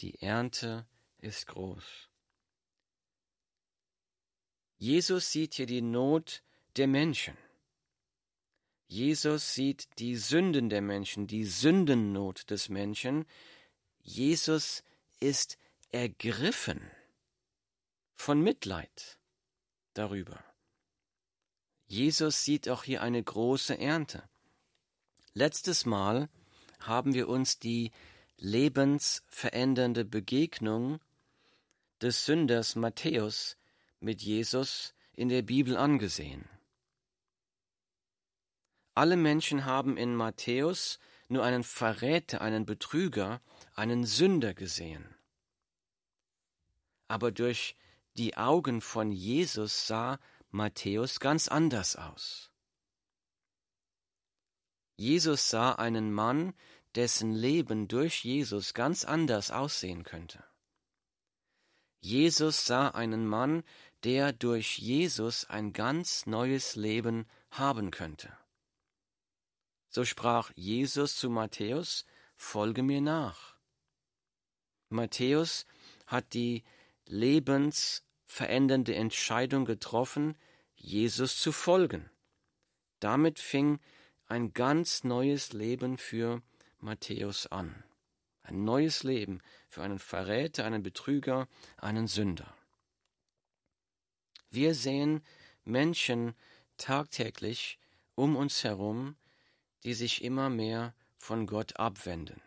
Die 0.01 0.21
Ernte 0.21 0.85
ist 1.17 1.47
groß. 1.47 2.09
Jesus 4.77 5.31
sieht 5.31 5.55
hier 5.55 5.65
die 5.65 5.81
Not 5.81 6.43
der 6.75 6.87
Menschen. 6.87 7.35
Jesus 8.87 9.53
sieht 9.53 9.87
die 9.97 10.15
Sünden 10.15 10.69
der 10.69 10.81
Menschen, 10.81 11.27
die 11.27 11.45
Sündennot 11.45 12.49
des 12.51 12.69
Menschen. 12.69 13.25
Jesus 14.01 14.83
ist 15.19 15.57
ergriffen 15.91 16.91
von 18.17 18.41
Mitleid 18.41 19.17
darüber. 19.93 20.43
Jesus 21.85 22.43
sieht 22.43 22.67
auch 22.67 22.83
hier 22.83 23.01
eine 23.01 23.23
große 23.23 23.77
Ernte. 23.77 24.27
Letztes 25.33 25.85
Mal 25.85 26.27
haben 26.81 27.13
wir 27.13 27.29
uns 27.29 27.59
die 27.59 27.91
lebensverändernde 28.37 30.03
Begegnung 30.03 30.99
des 32.01 32.25
Sünders 32.25 32.75
Matthäus 32.75 33.55
mit 33.99 34.21
Jesus 34.21 34.93
in 35.13 35.29
der 35.29 35.43
Bibel 35.43 35.77
angesehen. 35.77 36.49
Alle 38.93 39.15
Menschen 39.15 39.65
haben 39.65 39.95
in 39.95 40.15
Matthäus 40.15 40.99
nur 41.29 41.43
einen 41.43 41.63
Verräter, 41.63 42.41
einen 42.41 42.65
Betrüger, 42.65 43.41
einen 43.75 44.05
Sünder 44.05 44.53
gesehen. 44.53 45.15
Aber 47.07 47.31
durch 47.31 47.75
die 48.17 48.37
Augen 48.37 48.81
von 48.81 49.11
Jesus 49.11 49.87
sah 49.87 50.19
Matthäus 50.49 51.19
ganz 51.19 51.47
anders 51.47 51.95
aus. 51.95 52.51
Jesus 54.95 55.49
sah 55.49 55.73
einen 55.73 56.11
Mann, 56.11 56.53
dessen 56.95 57.31
Leben 57.33 57.87
durch 57.87 58.23
Jesus 58.23 58.73
ganz 58.73 59.05
anders 59.05 59.51
aussehen 59.51 60.03
könnte. 60.03 60.43
Jesus 61.99 62.65
sah 62.65 62.89
einen 62.89 63.27
Mann, 63.27 63.63
der 64.03 64.33
durch 64.33 64.79
Jesus 64.79 65.45
ein 65.45 65.73
ganz 65.73 66.25
neues 66.25 66.75
Leben 66.75 67.27
haben 67.51 67.91
könnte. 67.91 68.35
So 69.89 70.05
sprach 70.05 70.51
Jesus 70.55 71.15
zu 71.15 71.29
Matthäus, 71.29 72.05
Folge 72.35 72.83
mir 72.83 73.01
nach. 73.01 73.57
Matthäus 74.89 75.65
hat 76.05 76.33
die 76.33 76.63
lebensverändernde 78.27 78.95
Entscheidung 78.95 79.65
getroffen, 79.65 80.35
Jesus 80.75 81.39
zu 81.39 81.51
folgen. 81.51 82.09
Damit 82.99 83.39
fing 83.39 83.79
ein 84.27 84.53
ganz 84.53 85.03
neues 85.03 85.53
Leben 85.53 85.97
für 85.97 86.41
Matthäus 86.79 87.47
an. 87.47 87.83
Ein 88.43 88.63
neues 88.63 89.03
Leben 89.03 89.41
für 89.69 89.81
einen 89.81 89.99
Verräter, 89.99 90.65
einen 90.65 90.83
Betrüger, 90.83 91.47
einen 91.77 92.07
Sünder. 92.07 92.53
Wir 94.49 94.73
sehen 94.75 95.21
Menschen 95.63 96.35
tagtäglich 96.77 97.79
um 98.15 98.35
uns 98.35 98.63
herum, 98.63 99.15
die 99.83 99.93
sich 99.93 100.23
immer 100.23 100.49
mehr 100.49 100.93
von 101.17 101.45
Gott 101.45 101.77
abwenden, 101.77 102.41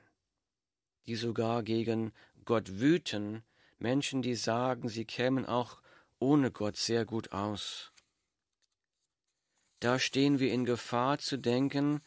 die 1.06 1.16
sogar 1.16 1.62
gegen 1.62 2.12
Gott 2.44 2.80
wüten, 2.80 3.42
Menschen, 3.80 4.22
die 4.22 4.34
sagen, 4.34 4.88
sie 4.88 5.04
kämen 5.04 5.46
auch 5.46 5.80
ohne 6.18 6.50
Gott 6.50 6.76
sehr 6.76 7.04
gut 7.04 7.32
aus. 7.32 7.92
Da 9.80 9.98
stehen 9.98 10.38
wir 10.38 10.52
in 10.52 10.66
Gefahr 10.66 11.18
zu 11.18 11.38
denken, 11.38 12.02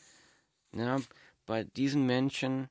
na, 0.71 1.01
bei 1.45 1.63
diesen 1.63 2.05
Menschen 2.05 2.69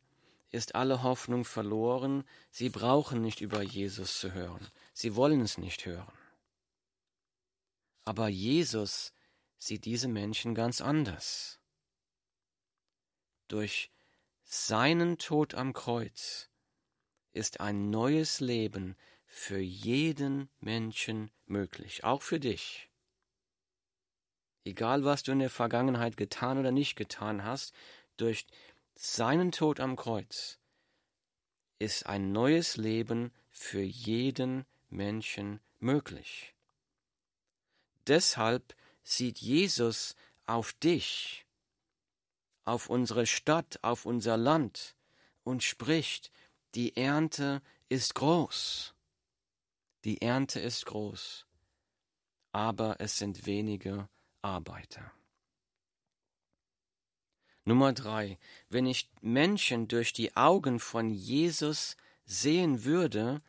ist 0.50 0.74
alle 0.74 1.02
Hoffnung 1.02 1.44
verloren, 1.44 2.24
sie 2.50 2.68
brauchen 2.68 3.20
nicht 3.20 3.40
über 3.40 3.62
Jesus 3.62 4.20
zu 4.20 4.32
hören, 4.32 4.66
sie 4.92 5.16
wollen 5.16 5.40
es 5.40 5.58
nicht 5.58 5.86
hören. 5.86 6.12
Aber 8.04 8.28
Jesus 8.28 9.12
sieht 9.58 9.84
diese 9.84 10.08
Menschen 10.08 10.54
ganz 10.54 10.80
anders. 10.80 11.58
Durch 13.48 13.90
seinen 14.44 15.18
Tod 15.18 15.54
am 15.54 15.72
Kreuz 15.72 16.51
ist 17.32 17.60
ein 17.60 17.90
neues 17.90 18.40
Leben 18.40 18.96
für 19.26 19.58
jeden 19.58 20.48
Menschen 20.60 21.30
möglich, 21.46 22.04
auch 22.04 22.22
für 22.22 22.38
dich. 22.38 22.88
Egal 24.64 25.04
was 25.04 25.22
du 25.22 25.32
in 25.32 25.40
der 25.40 25.50
Vergangenheit 25.50 26.16
getan 26.16 26.58
oder 26.58 26.70
nicht 26.70 26.96
getan 26.96 27.44
hast, 27.44 27.74
durch 28.16 28.46
seinen 28.94 29.50
Tod 29.50 29.80
am 29.80 29.96
Kreuz 29.96 30.58
ist 31.78 32.06
ein 32.06 32.32
neues 32.32 32.76
Leben 32.76 33.32
für 33.50 33.82
jeden 33.82 34.66
Menschen 34.88 35.60
möglich. 35.80 36.54
Deshalb 38.06 38.76
sieht 39.02 39.38
Jesus 39.38 40.14
auf 40.46 40.72
dich 40.74 41.44
auf 42.64 42.88
unsere 42.88 43.26
Stadt, 43.26 43.78
auf 43.82 44.06
unser 44.06 44.36
Land 44.36 44.96
und 45.44 45.62
spricht, 45.62 46.30
die 46.74 46.96
Ernte 46.96 47.62
ist 47.88 48.14
groß. 48.14 48.94
Die 50.04 50.20
Ernte 50.20 50.58
ist 50.58 50.86
groß, 50.86 51.46
aber 52.50 52.96
es 52.98 53.18
sind 53.18 53.46
wenige 53.46 54.08
Arbeiter. 54.40 55.12
Nummer 57.64 57.92
drei. 57.92 58.38
Wenn 58.68 58.86
ich 58.86 59.08
Menschen 59.20 59.86
durch 59.86 60.12
die 60.12 60.36
Augen 60.36 60.80
von 60.80 61.10
Jesus 61.10 61.96
sehen 62.24 62.84
würde, 62.84 63.42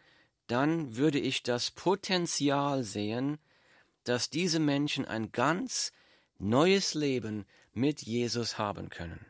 dann 0.47 0.95
würde 0.95 1.19
ich 1.19 1.41
das 1.41 1.71
Potenzial 1.71 2.83
sehen, 2.83 3.39
dass 4.03 4.29
diese 4.29 4.59
Menschen 4.59 5.05
ein 5.05 5.31
ganz 5.31 5.91
neues 6.37 6.93
Leben 6.93 7.45
mit 7.71 8.01
Jesus 8.03 8.57
haben 8.57 8.89
können. 8.89 9.25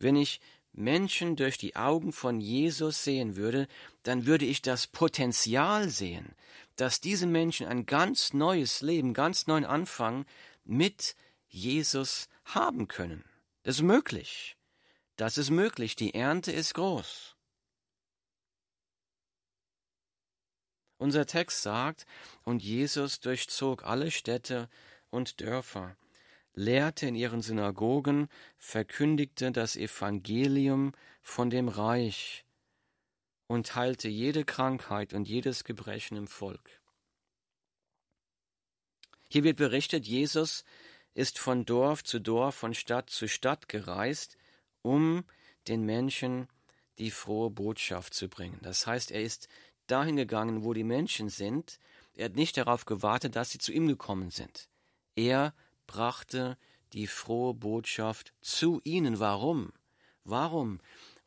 Wenn 0.00 0.16
ich 0.16 0.40
Menschen 0.78 1.36
durch 1.36 1.58
die 1.58 1.76
Augen 1.76 2.12
von 2.12 2.40
Jesus 2.40 3.02
sehen 3.04 3.36
würde, 3.36 3.66
dann 4.04 4.26
würde 4.26 4.44
ich 4.44 4.62
das 4.62 4.86
Potenzial 4.86 5.88
sehen, 5.88 6.34
dass 6.76 7.00
diese 7.00 7.26
Menschen 7.26 7.66
ein 7.66 7.84
ganz 7.84 8.32
neues 8.32 8.80
Leben, 8.80 9.12
ganz 9.12 9.46
neuen 9.46 9.64
Anfang 9.64 10.24
mit 10.64 11.16
Jesus 11.48 12.28
haben 12.44 12.86
können. 12.88 13.24
Das 13.64 13.76
ist 13.76 13.82
möglich. 13.82 14.56
Das 15.16 15.36
ist 15.36 15.50
möglich. 15.50 15.96
Die 15.96 16.14
Ernte 16.14 16.52
ist 16.52 16.74
groß. 16.74 17.34
Unser 20.96 21.26
Text 21.26 21.62
sagt, 21.62 22.06
und 22.44 22.62
Jesus 22.62 23.20
durchzog 23.20 23.84
alle 23.84 24.10
Städte 24.10 24.68
und 25.10 25.40
Dörfer 25.40 25.96
lehrte 26.58 27.06
in 27.06 27.14
ihren 27.14 27.40
Synagogen, 27.40 28.28
verkündigte 28.56 29.52
das 29.52 29.76
Evangelium 29.76 30.92
von 31.22 31.50
dem 31.50 31.68
Reich 31.68 32.44
und 33.46 33.76
heilte 33.76 34.08
jede 34.08 34.44
Krankheit 34.44 35.14
und 35.14 35.28
jedes 35.28 35.64
Gebrechen 35.64 36.16
im 36.16 36.26
Volk. 36.26 36.80
Hier 39.30 39.44
wird 39.44 39.56
berichtet, 39.56 40.06
Jesus 40.06 40.64
ist 41.14 41.38
von 41.38 41.64
Dorf 41.64 42.02
zu 42.02 42.18
Dorf, 42.18 42.56
von 42.56 42.74
Stadt 42.74 43.08
zu 43.08 43.28
Stadt 43.28 43.68
gereist, 43.68 44.36
um 44.82 45.24
den 45.68 45.84
Menschen 45.84 46.48
die 46.98 47.12
frohe 47.12 47.50
Botschaft 47.50 48.14
zu 48.14 48.28
bringen. 48.28 48.58
Das 48.62 48.86
heißt, 48.86 49.12
er 49.12 49.22
ist 49.22 49.48
dahin 49.86 50.16
gegangen, 50.16 50.64
wo 50.64 50.72
die 50.72 50.84
Menschen 50.84 51.28
sind. 51.28 51.78
Er 52.14 52.26
hat 52.26 52.34
nicht 52.34 52.56
darauf 52.56 52.84
gewartet, 52.84 53.36
dass 53.36 53.50
sie 53.50 53.58
zu 53.58 53.72
ihm 53.72 53.86
gekommen 53.86 54.30
sind. 54.30 54.68
Er 55.14 55.54
brachte 55.88 56.56
die 56.92 57.08
frohe 57.08 57.54
Botschaft 57.54 58.32
zu 58.40 58.80
ihnen. 58.84 59.18
Warum? 59.18 59.72
Warum? 60.22 60.80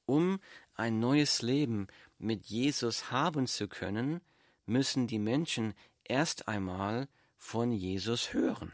Um 0.05 0.39
ein 0.75 0.99
neues 0.99 1.41
Leben 1.41 1.87
mit 2.17 2.45
Jesus 2.45 3.11
haben 3.11 3.47
zu 3.47 3.67
können, 3.67 4.21
müssen 4.65 5.07
die 5.07 5.19
Menschen 5.19 5.73
erst 6.05 6.47
einmal 6.47 7.09
von 7.35 7.73
Jesus 7.73 8.31
hören. 8.31 8.71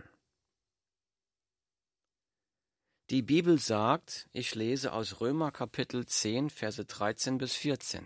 Die 3.10 3.22
Bibel 3.22 3.58
sagt, 3.58 4.28
ich 4.34 4.54
lese 4.54 4.92
aus 4.92 5.22
Römer 5.22 5.52
Kapitel 5.52 6.06
10, 6.06 6.50
Verse 6.50 6.84
13 6.84 7.38
bis 7.38 7.56
14. 7.56 8.06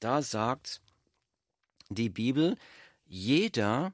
Da 0.00 0.22
sagt 0.22 0.80
die 1.90 2.08
Bibel, 2.08 2.56
jeder, 3.04 3.92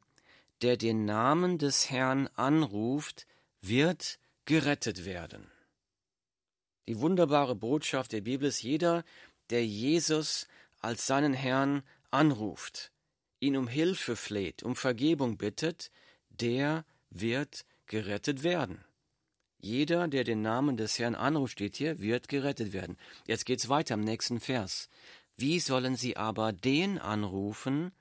der 0.62 0.76
den 0.76 1.04
Namen 1.04 1.58
des 1.58 1.90
Herrn 1.90 2.28
anruft, 2.34 3.26
wird 3.60 4.18
gerettet 4.44 5.04
werden. 5.04 5.50
Die 6.88 6.98
wunderbare 6.98 7.54
Botschaft 7.54 8.12
der 8.12 8.22
Bibel 8.22 8.48
ist 8.48 8.62
jeder, 8.62 9.04
der 9.50 9.66
Jesus 9.66 10.46
als 10.80 11.06
seinen 11.06 11.34
Herrn 11.34 11.82
anruft, 12.10 12.92
ihn 13.40 13.56
um 13.56 13.68
Hilfe 13.68 14.16
fleht, 14.16 14.62
um 14.62 14.74
Vergebung 14.74 15.36
bittet, 15.36 15.90
der 16.30 16.84
wird 17.10 17.64
gerettet 17.86 18.42
werden. 18.42 18.84
Jeder, 19.60 20.06
der 20.08 20.24
den 20.24 20.40
Namen 20.40 20.76
des 20.76 20.98
Herrn 20.98 21.14
anruft, 21.14 21.52
steht 21.52 21.76
hier, 21.76 22.00
wird 22.00 22.28
gerettet 22.28 22.72
werden. 22.72 22.96
Jetzt 23.26 23.44
geht's 23.44 23.68
weiter 23.68 23.94
im 23.94 24.02
nächsten 24.02 24.40
Vers. 24.40 24.88
Wie 25.36 25.58
sollen 25.58 25.96
sie 25.96 26.16
aber 26.16 26.52
den 26.52 26.98
anrufen, 26.98 27.92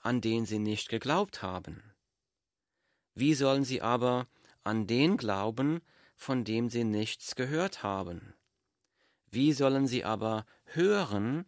an 0.00 0.20
den 0.20 0.46
sie 0.46 0.58
nicht 0.58 0.88
geglaubt 0.88 1.42
haben? 1.42 1.82
Wie 3.20 3.34
sollen 3.34 3.64
sie 3.64 3.82
aber 3.82 4.26
an 4.64 4.86
den 4.86 5.18
glauben, 5.18 5.82
von 6.16 6.42
dem 6.42 6.70
sie 6.70 6.84
nichts 6.84 7.34
gehört 7.34 7.82
haben? 7.82 8.32
Wie 9.30 9.52
sollen 9.52 9.86
sie 9.86 10.06
aber 10.06 10.46
hören 10.64 11.44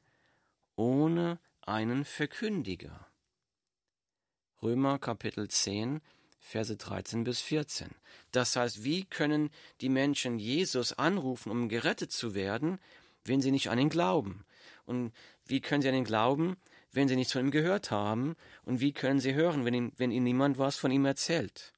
ohne 0.77 1.39
einen 1.63 2.05
Verkündiger? 2.05 3.07
Römer 4.63 4.99
Kapitel 4.99 5.49
10, 5.49 6.03
Verse 6.41 6.77
13 6.77 7.25
bis 7.25 7.41
14. 7.41 7.89
Das 8.33 8.55
heißt, 8.55 8.85
wie 8.85 9.05
können 9.05 9.49
die 9.81 9.89
Menschen 9.89 10.39
Jesus 10.39 10.93
anrufen, 10.93 11.51
um 11.51 11.71
gerettet 11.71 12.13
zu 12.13 12.35
werden, 12.35 12.81
wenn 13.25 13.41
sie 13.41 13.51
nicht 13.51 13.71
an 13.71 13.79
ihn 13.79 13.89
glauben? 13.89 14.45
Und 14.85 15.11
wie 15.47 15.63
können 15.63 15.81
sie 15.81 15.89
an 15.89 15.95
ihn 15.95 16.05
glauben, 16.05 16.59
wenn 16.93 17.09
sie 17.09 17.17
nichts 17.17 17.33
von 17.33 17.47
ihm 17.47 17.51
gehört 17.51 17.91
haben? 17.91 18.37
Und 18.65 18.81
wie 18.81 18.93
können 18.93 19.21
sie 19.21 19.35
hören, 19.35 19.65
wenn, 19.65 19.75
ihm, 19.75 19.93
wenn 19.97 20.11
ihnen 20.11 20.25
niemand 20.25 20.59
was 20.59 20.77
von 20.77 20.91
ihm 20.91 21.05
erzählt? 21.05 21.73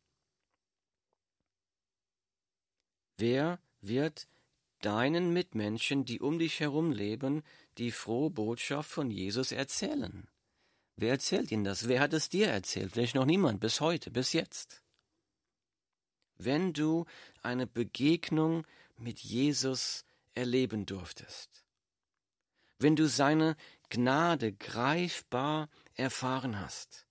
Wer 3.17 3.61
wird 3.81 4.27
deinen 4.81 5.33
Mitmenschen, 5.33 6.05
die 6.05 6.21
um 6.21 6.39
dich 6.39 6.61
herum 6.61 6.93
leben, 6.93 7.43
die 7.79 7.91
frohe 7.91 8.31
Botschaft 8.31 8.91
von 8.91 9.11
Jesus 9.11 9.53
erzählen? 9.53 10.29
Wer 10.97 11.11
erzählt 11.11 11.51
ihnen 11.51 11.65
das? 11.65 11.89
Wer 11.89 12.01
hat 12.01 12.13
es 12.13 12.29
dir 12.29 12.49
erzählt? 12.49 12.93
Vielleicht 12.93 13.15
noch 13.15 13.25
niemand, 13.25 13.61
bis 13.61 13.81
heute, 13.81 14.11
bis 14.11 14.33
jetzt. 14.33 14.83
Wenn 16.37 16.73
du 16.73 17.07
eine 17.43 17.67
Begegnung 17.67 18.67
mit 18.97 19.21
Jesus 19.21 20.05
erleben 20.35 20.87
durftest, 20.87 21.65
wenn 22.79 22.97
du 22.97 23.09
seine 23.09 23.57
Gnade 23.91 24.53
greifbar 24.53 25.69
erfahren 25.95 26.59
hast, 26.61 27.07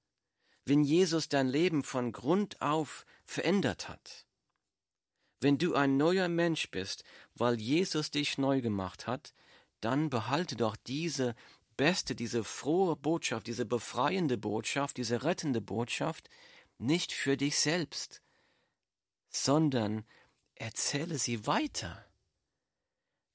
wenn 0.65 0.83
Jesus 0.83 1.29
dein 1.29 1.47
Leben 1.47 1.83
von 1.83 2.11
Grund 2.11 2.61
auf 2.61 3.05
verändert 3.23 3.89
hat, 3.89 4.25
wenn 5.39 5.57
du 5.57 5.75
ein 5.75 5.97
neuer 5.97 6.29
Mensch 6.29 6.71
bist, 6.71 7.03
weil 7.35 7.59
Jesus 7.59 8.11
dich 8.11 8.37
neu 8.37 8.61
gemacht 8.61 9.07
hat, 9.07 9.33
dann 9.81 10.09
behalte 10.09 10.55
doch 10.55 10.77
diese 10.77 11.35
beste, 11.75 12.15
diese 12.15 12.43
frohe 12.43 12.95
Botschaft, 12.95 13.47
diese 13.47 13.65
befreiende 13.65 14.37
Botschaft, 14.37 14.97
diese 14.97 15.23
rettende 15.23 15.59
Botschaft 15.59 16.29
nicht 16.77 17.11
für 17.11 17.37
dich 17.37 17.59
selbst, 17.59 18.21
sondern 19.29 20.05
erzähle 20.55 21.17
sie 21.17 21.45
weiter, 21.45 22.05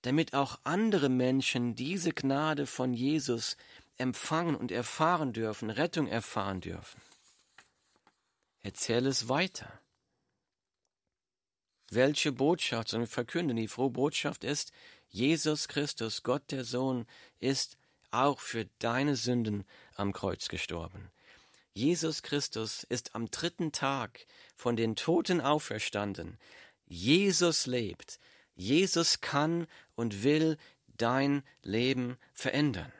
damit 0.02 0.34
auch 0.34 0.58
andere 0.64 1.08
Menschen 1.08 1.74
diese 1.74 2.12
Gnade 2.12 2.66
von 2.66 2.94
Jesus 2.94 3.56
empfangen 3.96 4.54
und 4.54 4.70
erfahren 4.70 5.32
dürfen, 5.32 5.70
Rettung 5.70 6.06
erfahren 6.06 6.60
dürfen. 6.60 7.00
Erzähle 8.60 9.08
es 9.08 9.28
weiter. 9.28 9.80
Welche 11.90 12.32
Botschaft 12.32 12.88
sollen 12.88 13.04
wir 13.04 13.08
verkünden? 13.08 13.56
Die 13.56 13.68
frohe 13.68 13.90
Botschaft 13.90 14.44
ist, 14.44 14.72
Jesus 15.08 15.68
Christus, 15.68 16.22
Gott 16.22 16.50
der 16.50 16.64
Sohn, 16.64 17.06
ist 17.40 17.78
auch 18.10 18.40
für 18.40 18.66
deine 18.78 19.16
Sünden 19.16 19.64
am 19.94 20.12
Kreuz 20.12 20.48
gestorben. 20.48 21.10
Jesus 21.72 22.22
Christus 22.22 22.84
ist 22.84 23.14
am 23.14 23.30
dritten 23.30 23.72
Tag 23.72 24.26
von 24.56 24.76
den 24.76 24.96
Toten 24.96 25.40
auferstanden. 25.40 26.38
Jesus 26.86 27.66
lebt. 27.66 28.18
Jesus 28.58 29.20
kann 29.22 29.66
und 29.94 30.22
will 30.22 30.58
dein 30.98 31.42
Leben 31.62 32.18
verändern. 32.34 32.92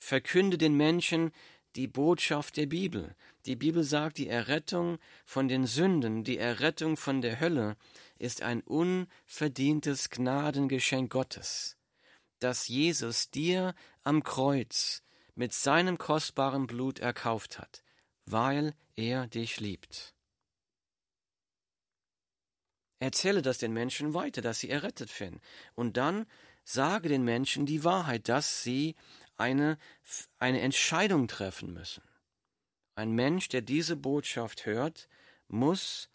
Verkünde 0.00 0.58
den 0.58 0.76
Menschen 0.76 1.30
die 1.76 1.86
Botschaft 1.86 2.56
der 2.56 2.66
Bibel. 2.66 3.14
Die 3.46 3.56
Bibel 3.56 3.84
sagt, 3.84 4.18
die 4.18 4.28
Errettung 4.28 4.98
von 5.24 5.46
den 5.46 5.66
Sünden, 5.66 6.24
die 6.24 6.38
Errettung 6.38 6.96
von 6.96 7.22
der 7.22 7.38
Hölle 7.38 7.76
ist 8.18 8.42
ein 8.42 8.62
unverdientes 8.62 10.10
Gnadengeschenk 10.10 11.12
Gottes 11.12 11.76
das 12.42 12.68
Jesus 12.68 13.30
dir 13.30 13.74
am 14.02 14.22
Kreuz 14.22 15.02
mit 15.34 15.52
seinem 15.52 15.96
kostbaren 15.96 16.66
Blut 16.66 16.98
erkauft 16.98 17.58
hat, 17.58 17.82
weil 18.26 18.74
er 18.96 19.26
dich 19.28 19.60
liebt. 19.60 20.11
Erzähle 23.02 23.42
das 23.42 23.58
den 23.58 23.72
Menschen 23.72 24.14
weiter, 24.14 24.42
dass 24.42 24.60
sie 24.60 24.70
errettet 24.70 25.18
werden. 25.18 25.40
Und 25.74 25.96
dann 25.96 26.24
sage 26.62 27.08
den 27.08 27.24
Menschen 27.24 27.66
die 27.66 27.82
Wahrheit, 27.82 28.28
dass 28.28 28.62
sie 28.62 28.94
eine, 29.36 29.76
eine 30.38 30.60
Entscheidung 30.60 31.26
treffen 31.26 31.72
müssen. 31.72 32.04
Ein 32.94 33.10
Mensch, 33.10 33.48
der 33.48 33.60
diese 33.60 33.96
Botschaft 33.96 34.66
hört, 34.66 35.08
muss 35.48 36.10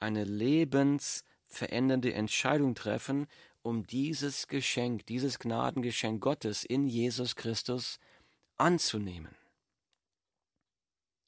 eine 0.00 0.24
lebensverändernde 0.24 2.14
Entscheidung 2.14 2.74
treffen 2.74 3.26
um 3.60 3.86
dieses 3.86 4.48
Geschenk, 4.48 5.04
dieses 5.04 5.38
Gnadengeschenk 5.38 6.22
Gottes 6.22 6.64
in 6.64 6.88
Jesus 6.88 7.36
Christus 7.36 8.00
anzunehmen. 8.56 9.36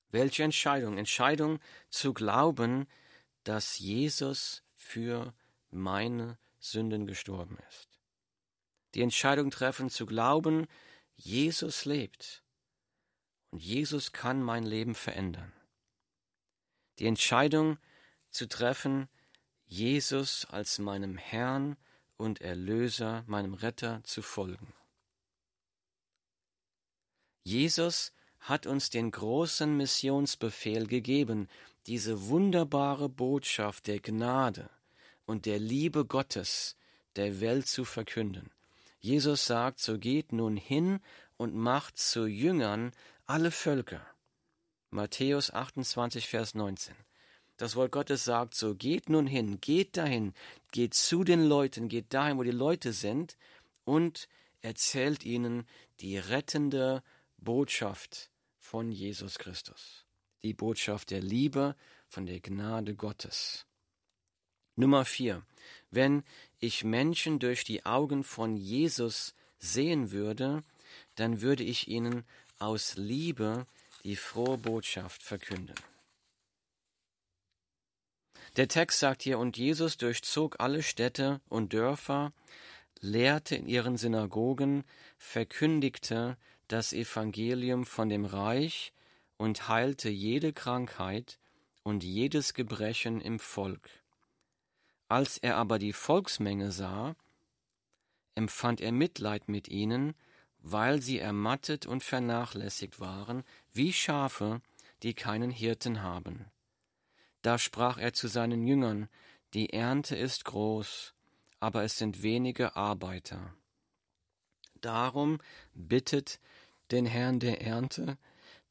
Welche 0.09 0.45
Entscheidung? 0.45 0.97
Entscheidung 0.97 1.59
zu 1.91 2.15
glauben, 2.15 2.87
dass 3.45 3.79
Jesus 3.79 4.64
für 4.95 5.35
meine 5.73 6.39
Sünden 6.61 7.05
gestorben 7.05 7.59
ist. 7.69 7.99
Die 8.95 9.03
Entscheidung 9.03 9.51
treffen 9.51 9.91
zu 9.91 10.07
glauben, 10.07 10.69
Jesus 11.17 11.85
lebt 11.85 12.45
und 13.51 13.61
Jesus 13.61 14.13
kann 14.13 14.41
mein 14.41 14.63
Leben 14.63 14.95
verändern. 14.95 15.53
Die 17.01 17.07
Entscheidung 17.07 17.79
zu 18.31 18.47
treffen, 18.47 19.09
Jesus 19.67 20.45
als 20.45 20.79
meinem 20.79 21.17
Herrn 21.17 21.77
und 22.17 22.41
Erlöser, 22.41 23.25
meinem 23.27 23.55
Retter, 23.55 24.01
zu 24.05 24.23
folgen. 24.23 24.73
Jesus 27.43 28.13
hat 28.39 28.69
uns 28.69 28.91
den 28.91 29.11
großen 29.11 29.77
Missionsbefehl 29.77 30.87
gegeben, 30.87 31.49
diese 31.89 32.29
wunderbare 32.29 33.09
Botschaft 33.09 33.89
der 33.89 33.99
Gnade 33.99 34.71
und 35.27 35.47
der 35.47 35.59
Liebe 35.59 36.05
Gottes 36.05 36.77
der 37.17 37.41
Welt 37.41 37.67
zu 37.67 37.85
verkünden. 37.85 38.51
Jesus 39.01 39.47
sagt, 39.47 39.81
so 39.81 39.99
geht 39.99 40.33
nun 40.33 40.57
hin 40.57 41.01
und 41.37 41.55
macht 41.55 41.99
zu 41.99 42.27
Jüngern 42.27 42.93
alle 43.27 43.51
Völker. 43.51 44.07
Matthäus 44.91 45.51
28, 45.51 46.29
Vers 46.29 46.55
19. 46.55 46.95
Das 47.57 47.77
Wort 47.77 47.93
Gottes 47.93 48.25
sagt 48.25 48.55
so, 48.55 48.75
geht 48.75 49.09
nun 49.09 49.27
hin, 49.27 49.61
geht 49.61 49.97
dahin, 49.97 50.35
geht 50.73 50.95
zu 50.95 51.23
den 51.25 51.45
Leuten, 51.45 51.89
geht 51.89 52.13
dahin, 52.13 52.39
wo 52.39 52.43
die 52.43 52.51
Leute 52.51 52.93
sind 52.93 53.37
und 53.85 54.29
erzählt 54.61 55.25
ihnen 55.25 55.67
die 56.01 56.19
rettende 56.19 57.03
Botschaft 57.39 58.31
von 58.59 58.91
Jesus 58.91 59.39
Christus. 59.39 60.05
die 60.45 60.53
Botschaft 60.53 61.11
der 61.11 61.23
Liebe, 61.23 61.75
von 62.07 62.27
der 62.27 62.39
Gnade 62.41 62.95
Gottes. 62.95 63.67
Nummer 64.77 65.05
vier. 65.05 65.43
Wenn 65.91 66.25
ich 66.59 66.85
Menschen 66.85 67.39
durch 67.39 67.65
die 67.65 67.87
Augen 67.87 68.25
von 68.25 68.57
Jesus 68.57 69.35
sehen 69.59 70.11
würde, 70.11 70.63
dann 71.15 71.41
würde 71.41 71.63
ich 71.63 71.89
ihnen 71.89 72.25
aus 72.59 72.97
Liebe 72.97 73.67
die 74.03 74.17
frohe 74.17 74.59
Botschaft 74.59 75.23
verkünden. 75.23 75.75
Der 78.57 78.69
Text 78.69 79.01
sagt 79.01 79.23
hier, 79.23 79.39
und 79.39 79.57
Jesus 79.57 79.97
durchzog 79.97 80.61
alle 80.61 80.83
Städte 80.83 81.41
und 81.49 81.73
Dörfer, 81.73 82.33
lehrte 83.01 83.57
in 83.57 83.67
ihren 83.67 83.97
Synagogen, 83.97 84.85
verkündigte 85.19 86.37
das 86.69 86.93
Evangelium 86.93 87.85
von 87.85 88.09
dem 88.09 88.25
Reich 88.25 88.93
und 89.37 89.69
heilte 89.69 90.09
jede 90.09 90.53
Krankheit 90.53 91.39
und 91.83 92.05
jedes 92.05 92.55
Gebrechen 92.55 93.21
im 93.21 93.39
Volk. 93.39 93.91
Als 95.15 95.39
er 95.39 95.59
aber 95.59 95.79
die 95.79 95.93
Volksmenge 95.93 96.73
sah, 96.73 97.15
empfand 98.35 98.81
er 98.81 98.91
Mitleid 98.91 99.49
mit 99.49 99.69
ihnen, 99.69 100.17
weil 100.59 101.01
sie 101.01 101.21
ermattet 101.21 101.87
und 101.87 102.03
vernachlässigt 102.03 102.99
waren, 102.99 103.45
wie 103.73 103.93
Schafe, 103.93 104.61
die 105.05 105.15
keinen 105.15 105.53
Hirten 105.53 106.03
haben. 106.03 106.47
Da 107.43 107.59
sprach 107.59 107.97
er 107.97 108.13
zu 108.13 108.27
seinen 108.27 108.67
Jüngern, 108.67 109.09
die 109.53 109.73
Ernte 109.73 110.17
ist 110.17 110.47
groß, 110.47 111.15
aber 111.61 111.85
es 111.85 111.97
sind 111.97 112.25
wenige 112.25 112.75
Arbeiter. 112.75 113.55
Darum 114.81 115.39
bittet 115.75 116.41
den 116.91 117.07
Herrn 117.07 117.39
der 117.39 117.63
Ernte, 117.63 118.19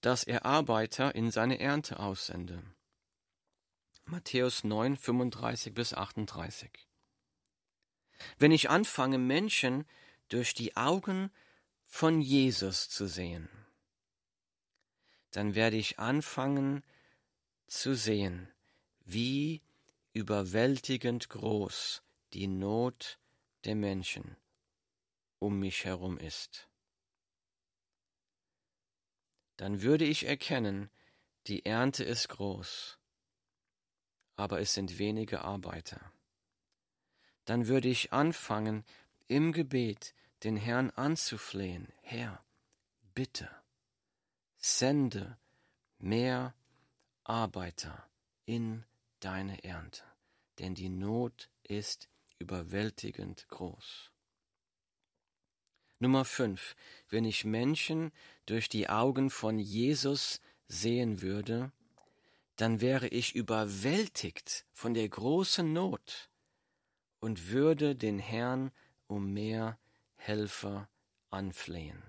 dass 0.02 0.26
er 0.26 0.46
Arbeiter 0.46 1.16
in 1.16 1.32
seine 1.32 1.62
Ernte 1.62 2.02
aussende. 2.02 2.62
Matthäus 4.06 4.64
9, 4.64 4.98
35 4.98 5.74
bis 5.74 5.94
38. 5.94 6.70
Wenn 8.38 8.52
ich 8.52 8.70
anfange, 8.70 9.18
Menschen 9.18 9.86
durch 10.30 10.54
die 10.54 10.76
Augen 10.76 11.32
von 11.86 12.22
Jesus 12.22 12.90
zu 12.90 13.08
sehen, 13.08 13.50
dann 15.32 15.56
werde 15.56 15.78
ich 15.78 16.00
anfangen 16.00 16.84
zu 17.68 17.96
sehen, 17.96 18.48
wie 19.06 19.62
überwältigend 20.14 21.30
groß 21.30 22.04
die 22.34 22.48
Not 22.48 23.20
der 23.64 23.76
Menschen 23.76 24.36
um 25.40 25.60
mich 25.60 25.86
herum 25.86 26.18
ist. 26.18 26.68
Dann 29.58 29.82
würde 29.82 30.06
ich 30.06 30.26
erkennen, 30.26 30.90
die 31.48 31.66
Ernte 31.66 32.04
ist 32.04 32.30
groß, 32.30 32.98
aber 34.36 34.60
es 34.60 34.74
sind 34.74 34.98
wenige 34.98 35.42
Arbeiter. 35.42 36.12
Dann 37.46 37.68
würde 37.68 37.90
ich 37.90 38.14
anfangen, 38.14 38.84
im 39.28 39.52
Gebet 39.52 40.14
den 40.44 40.58
Herrn 40.58 40.90
anzuflehen, 40.92 41.88
Herr, 42.02 42.44
bitte, 43.14 43.50
sende 44.58 45.38
mehr 45.98 46.54
Arbeiter 47.24 48.08
in 48.46 48.84
deine 49.20 49.64
Ernte, 49.64 50.04
denn 50.60 50.76
die 50.76 50.90
Not 50.90 51.50
ist 51.64 52.10
überwältigend 52.40 53.48
groß. 53.48 54.12
Nummer 56.00 56.26
5. 56.26 56.76
Wenn 57.08 57.24
ich 57.24 57.46
Menschen 57.46 58.12
durch 58.46 58.68
die 58.68 58.90
Augen 58.90 59.30
von 59.30 59.58
Jesus 59.58 60.42
sehen 60.68 61.22
würde, 61.22 61.72
dann 62.56 62.82
wäre 62.82 63.08
ich 63.08 63.36
überwältigt 63.36 64.66
von 64.72 64.94
der 64.94 65.10
großen 65.10 65.72
Not 65.74 66.30
und 67.20 67.50
würde 67.50 67.96
den 67.96 68.20
Herrn 68.20 68.72
um 69.08 69.34
mehr 69.34 69.78
Helfer 70.16 70.90
anflehen. 71.30 72.04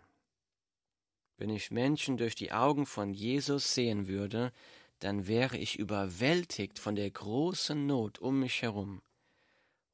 Wenn 1.37 1.50
ich 1.50 1.70
Menschen 1.70 2.16
durch 2.16 2.35
die 2.35 2.52
Augen 2.52 2.87
von 2.87 3.12
Jesus 3.12 3.74
sehen 3.74 4.07
würde, 4.07 4.52
dann 5.00 5.26
wäre 5.26 5.57
ich 5.57 5.78
überwältigt 5.78 6.78
von 6.78 6.94
der 6.94 7.11
großen 7.11 7.87
Not 7.87 8.18
um 8.18 8.40
mich 8.40 8.62
herum 8.62 9.02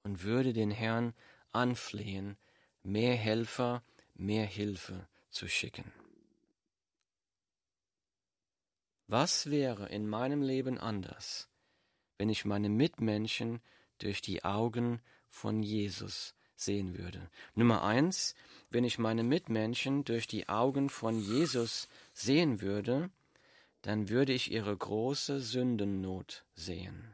und 0.02 0.22
würde 0.22 0.52
den 0.52 0.70
Herrn 0.70 1.14
anflehen, 1.52 2.36
mehr 2.82 3.14
Helfer, 3.14 3.82
mehr 4.14 4.46
Hilfe 4.46 5.06
zu 5.30 5.48
schicken. 5.48 5.99
Was 9.12 9.50
wäre 9.50 9.88
in 9.88 10.08
meinem 10.08 10.40
Leben 10.40 10.78
anders, 10.78 11.48
wenn 12.16 12.28
ich 12.28 12.44
meine 12.44 12.68
Mitmenschen 12.68 13.60
durch 13.98 14.22
die 14.22 14.44
Augen 14.44 15.02
von 15.28 15.64
Jesus 15.64 16.32
sehen 16.54 16.96
würde? 16.96 17.28
Nummer 17.56 17.82
eins, 17.82 18.36
wenn 18.70 18.84
ich 18.84 19.00
meine 19.00 19.24
Mitmenschen 19.24 20.04
durch 20.04 20.28
die 20.28 20.48
Augen 20.48 20.88
von 20.88 21.18
Jesus 21.18 21.88
sehen 22.12 22.60
würde, 22.60 23.10
dann 23.82 24.10
würde 24.10 24.32
ich 24.32 24.52
ihre 24.52 24.76
große 24.76 25.40
Sündennot 25.40 26.44
sehen. 26.54 27.12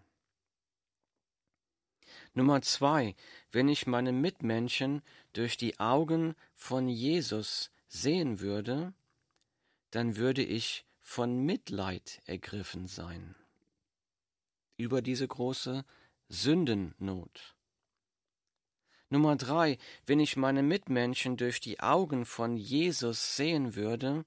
Nummer 2.35 2.61
zwei, 2.61 3.17
wenn 3.51 3.69
ich 3.71 3.87
meine 3.87 4.13
Mitmenschen 4.13 5.01
durch 5.33 5.57
die 5.57 5.81
Augen 5.81 6.35
von 6.55 6.89
Jesus 6.91 7.71
sehen 7.89 8.41
würde, 8.41 8.93
dann 9.93 10.19
würde 10.19 10.45
ich 10.45 10.86
von 11.09 11.47
Mitleid 11.47 12.21
ergriffen 12.27 12.89
sein 12.89 13.37
über 14.77 15.01
diese 15.01 15.27
große 15.27 15.85
Sündennot. 16.29 17.55
Nummer 19.09 19.37
drei, 19.37 19.79
wenn 20.05 20.19
ich 20.19 20.37
meine 20.37 20.65
Mitmenschen 20.65 21.37
durch 21.37 21.61
die 21.61 21.79
Augen 21.79 22.27
von 22.27 22.57
Jesus 22.57 23.37
sehen 23.37 23.77
würde, 23.77 24.25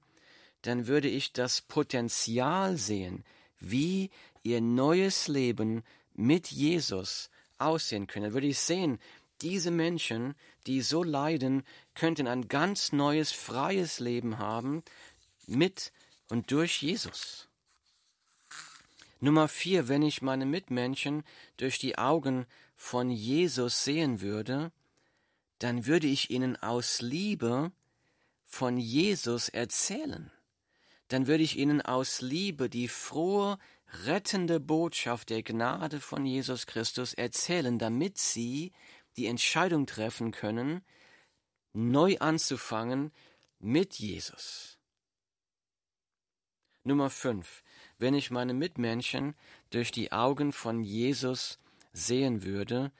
dann 0.62 0.86
würde 0.86 1.08
ich 1.08 1.34
das 1.34 1.60
Potenzial 1.60 2.78
sehen, 2.78 3.24
wie 3.58 4.10
ihr 4.42 4.62
neues 4.62 5.28
Leben 5.28 5.84
mit 6.14 6.48
Jesus 6.48 7.28
aussehen 7.58 8.06
könne. 8.06 8.28
Dann 8.28 8.34
würde 8.34 8.46
ich 8.48 8.58
sehen, 8.58 8.98
diese 9.42 9.70
Menschen, 9.70 10.34
die 10.66 10.80
so 10.80 11.04
leiden, 11.04 11.62
könnten 11.94 12.26
ein 12.26 12.48
ganz 12.48 12.90
neues, 12.90 13.32
freies 13.32 14.00
Leben 14.00 14.38
haben 14.38 14.82
mit 15.46 15.92
und 16.30 16.50
durch 16.50 16.82
Jesus. 16.82 17.48
Nummer 19.20 19.48
vier, 19.48 19.88
wenn 19.88 20.02
ich 20.02 20.22
meine 20.22 20.46
Mitmenschen 20.46 21.24
durch 21.56 21.78
die 21.78 21.98
Augen 21.98 22.46
von 22.74 23.10
Jesus 23.10 23.84
sehen 23.84 24.20
würde, 24.20 24.72
dann 25.58 25.86
würde 25.86 26.06
ich 26.06 26.30
ihnen 26.30 26.56
aus 26.56 27.02
Liebe 27.02 27.72
von 28.46 28.78
Jesus 28.78 29.50
erzählen 29.50 30.32
dann 31.10 31.26
würde 31.26 31.42
ich 31.42 31.58
ihnen 31.58 31.82
aus 31.82 32.20
Liebe 32.20 32.70
die 32.70 32.86
frohe, 32.86 33.58
rettende 34.06 34.60
Botschaft 34.60 35.30
der 35.30 35.42
Gnade 35.42 36.00
von 36.00 36.24
Jesus 36.24 36.66
Christus 36.66 37.14
erzählen, 37.14 37.80
damit 37.80 38.16
sie 38.16 38.72
die 39.16 39.26
Entscheidung 39.26 39.86
treffen 39.86 40.30
können, 40.30 40.82
neu 41.72 42.16
anzufangen 42.18 43.10
mit 43.58 43.96
Jesus. 43.96 44.78
Nummer 46.82 47.10
5. 47.10 47.62
Wenn 47.98 48.14
ich 48.14 48.30
meine 48.30 48.54
Mitmenschen 48.54 49.34
durch 49.70 49.92
die 49.92 50.12
Augen 50.12 50.52
von 50.52 50.82
Jesus 50.82 51.58
sehen 51.92 52.42
würde, 52.42 52.92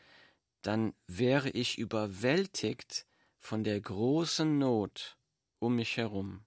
dann 0.62 0.92
wäre 1.06 1.48
ich 1.50 1.78
überwältigt 1.78 3.06
von 3.38 3.64
der 3.64 3.80
großen 3.80 4.58
Not 4.58 5.16
um 5.58 5.76
mich 5.76 5.96
herum 5.96 6.44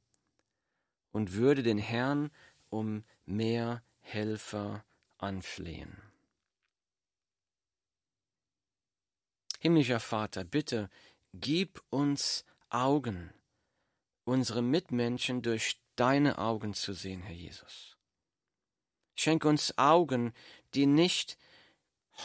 und 1.12 1.34
würde 1.34 1.64
den 1.64 1.80
Herrn 1.80 2.30
um 2.70 3.04
mehr 3.26 3.84
Helfer 4.02 4.84
anflehen. 5.18 6.02
Himmlischer 9.60 10.00
Vater, 10.00 10.44
bitte 10.44 10.90
gib 11.34 11.82
uns 11.90 12.46
Augen, 12.70 13.34
unsere 14.26 14.62
Mitmenschen 14.62 15.42
durch 15.42 15.80
deine 15.96 16.38
Augen 16.38 16.74
zu 16.74 16.94
sehen, 16.94 17.22
Herr 17.22 17.36
Jesus. 17.36 17.98
Schenk 19.16 19.46
uns 19.46 19.78
Augen, 19.78 20.34
die 20.74 20.86
nicht 20.86 21.38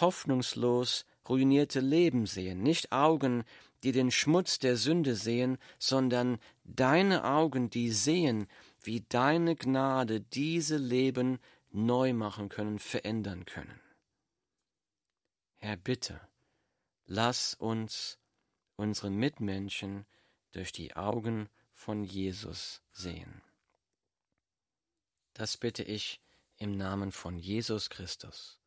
hoffnungslos 0.01 1.05
ruinierte 1.29 1.81
Leben 1.81 2.27
sehen, 2.27 2.63
nicht 2.63 2.93
Augen, 2.93 3.45
die 3.83 3.93
den 3.93 4.11
Schmutz 4.11 4.59
der 4.59 4.77
Sünde 4.77 5.15
sehen, 5.15 5.59
sondern 5.79 6.39
deine 6.65 7.25
Augen, 7.25 7.71
die 7.71 7.91
sehen, 7.91 8.49
wie 8.83 9.03
deine 9.09 9.55
Gnade 9.55 10.21
diese 10.21 10.77
Leben 10.77 11.39
neu 11.71 12.13
machen 12.13 12.49
können, 12.49 12.79
verändern 12.79 13.45
können. 13.45 13.81
Herr, 15.57 15.77
bitte, 15.77 16.21
lass 17.07 17.55
uns 17.55 18.19
unsere 18.77 19.11
Mitmenschen 19.11 20.07
durch 20.53 20.73
die 20.73 20.97
Augen 20.97 21.49
von 21.73 22.05
Jesus 22.05 22.83
sehen. 22.93 23.43
Das 25.39 25.57
bitte 25.57 25.85
ich 25.85 26.21
im 26.57 26.77
Namen 26.77 27.13
von 27.13 27.39
Jesus 27.39 27.91
Christus. 27.91 28.61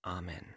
Amen. 0.00 0.54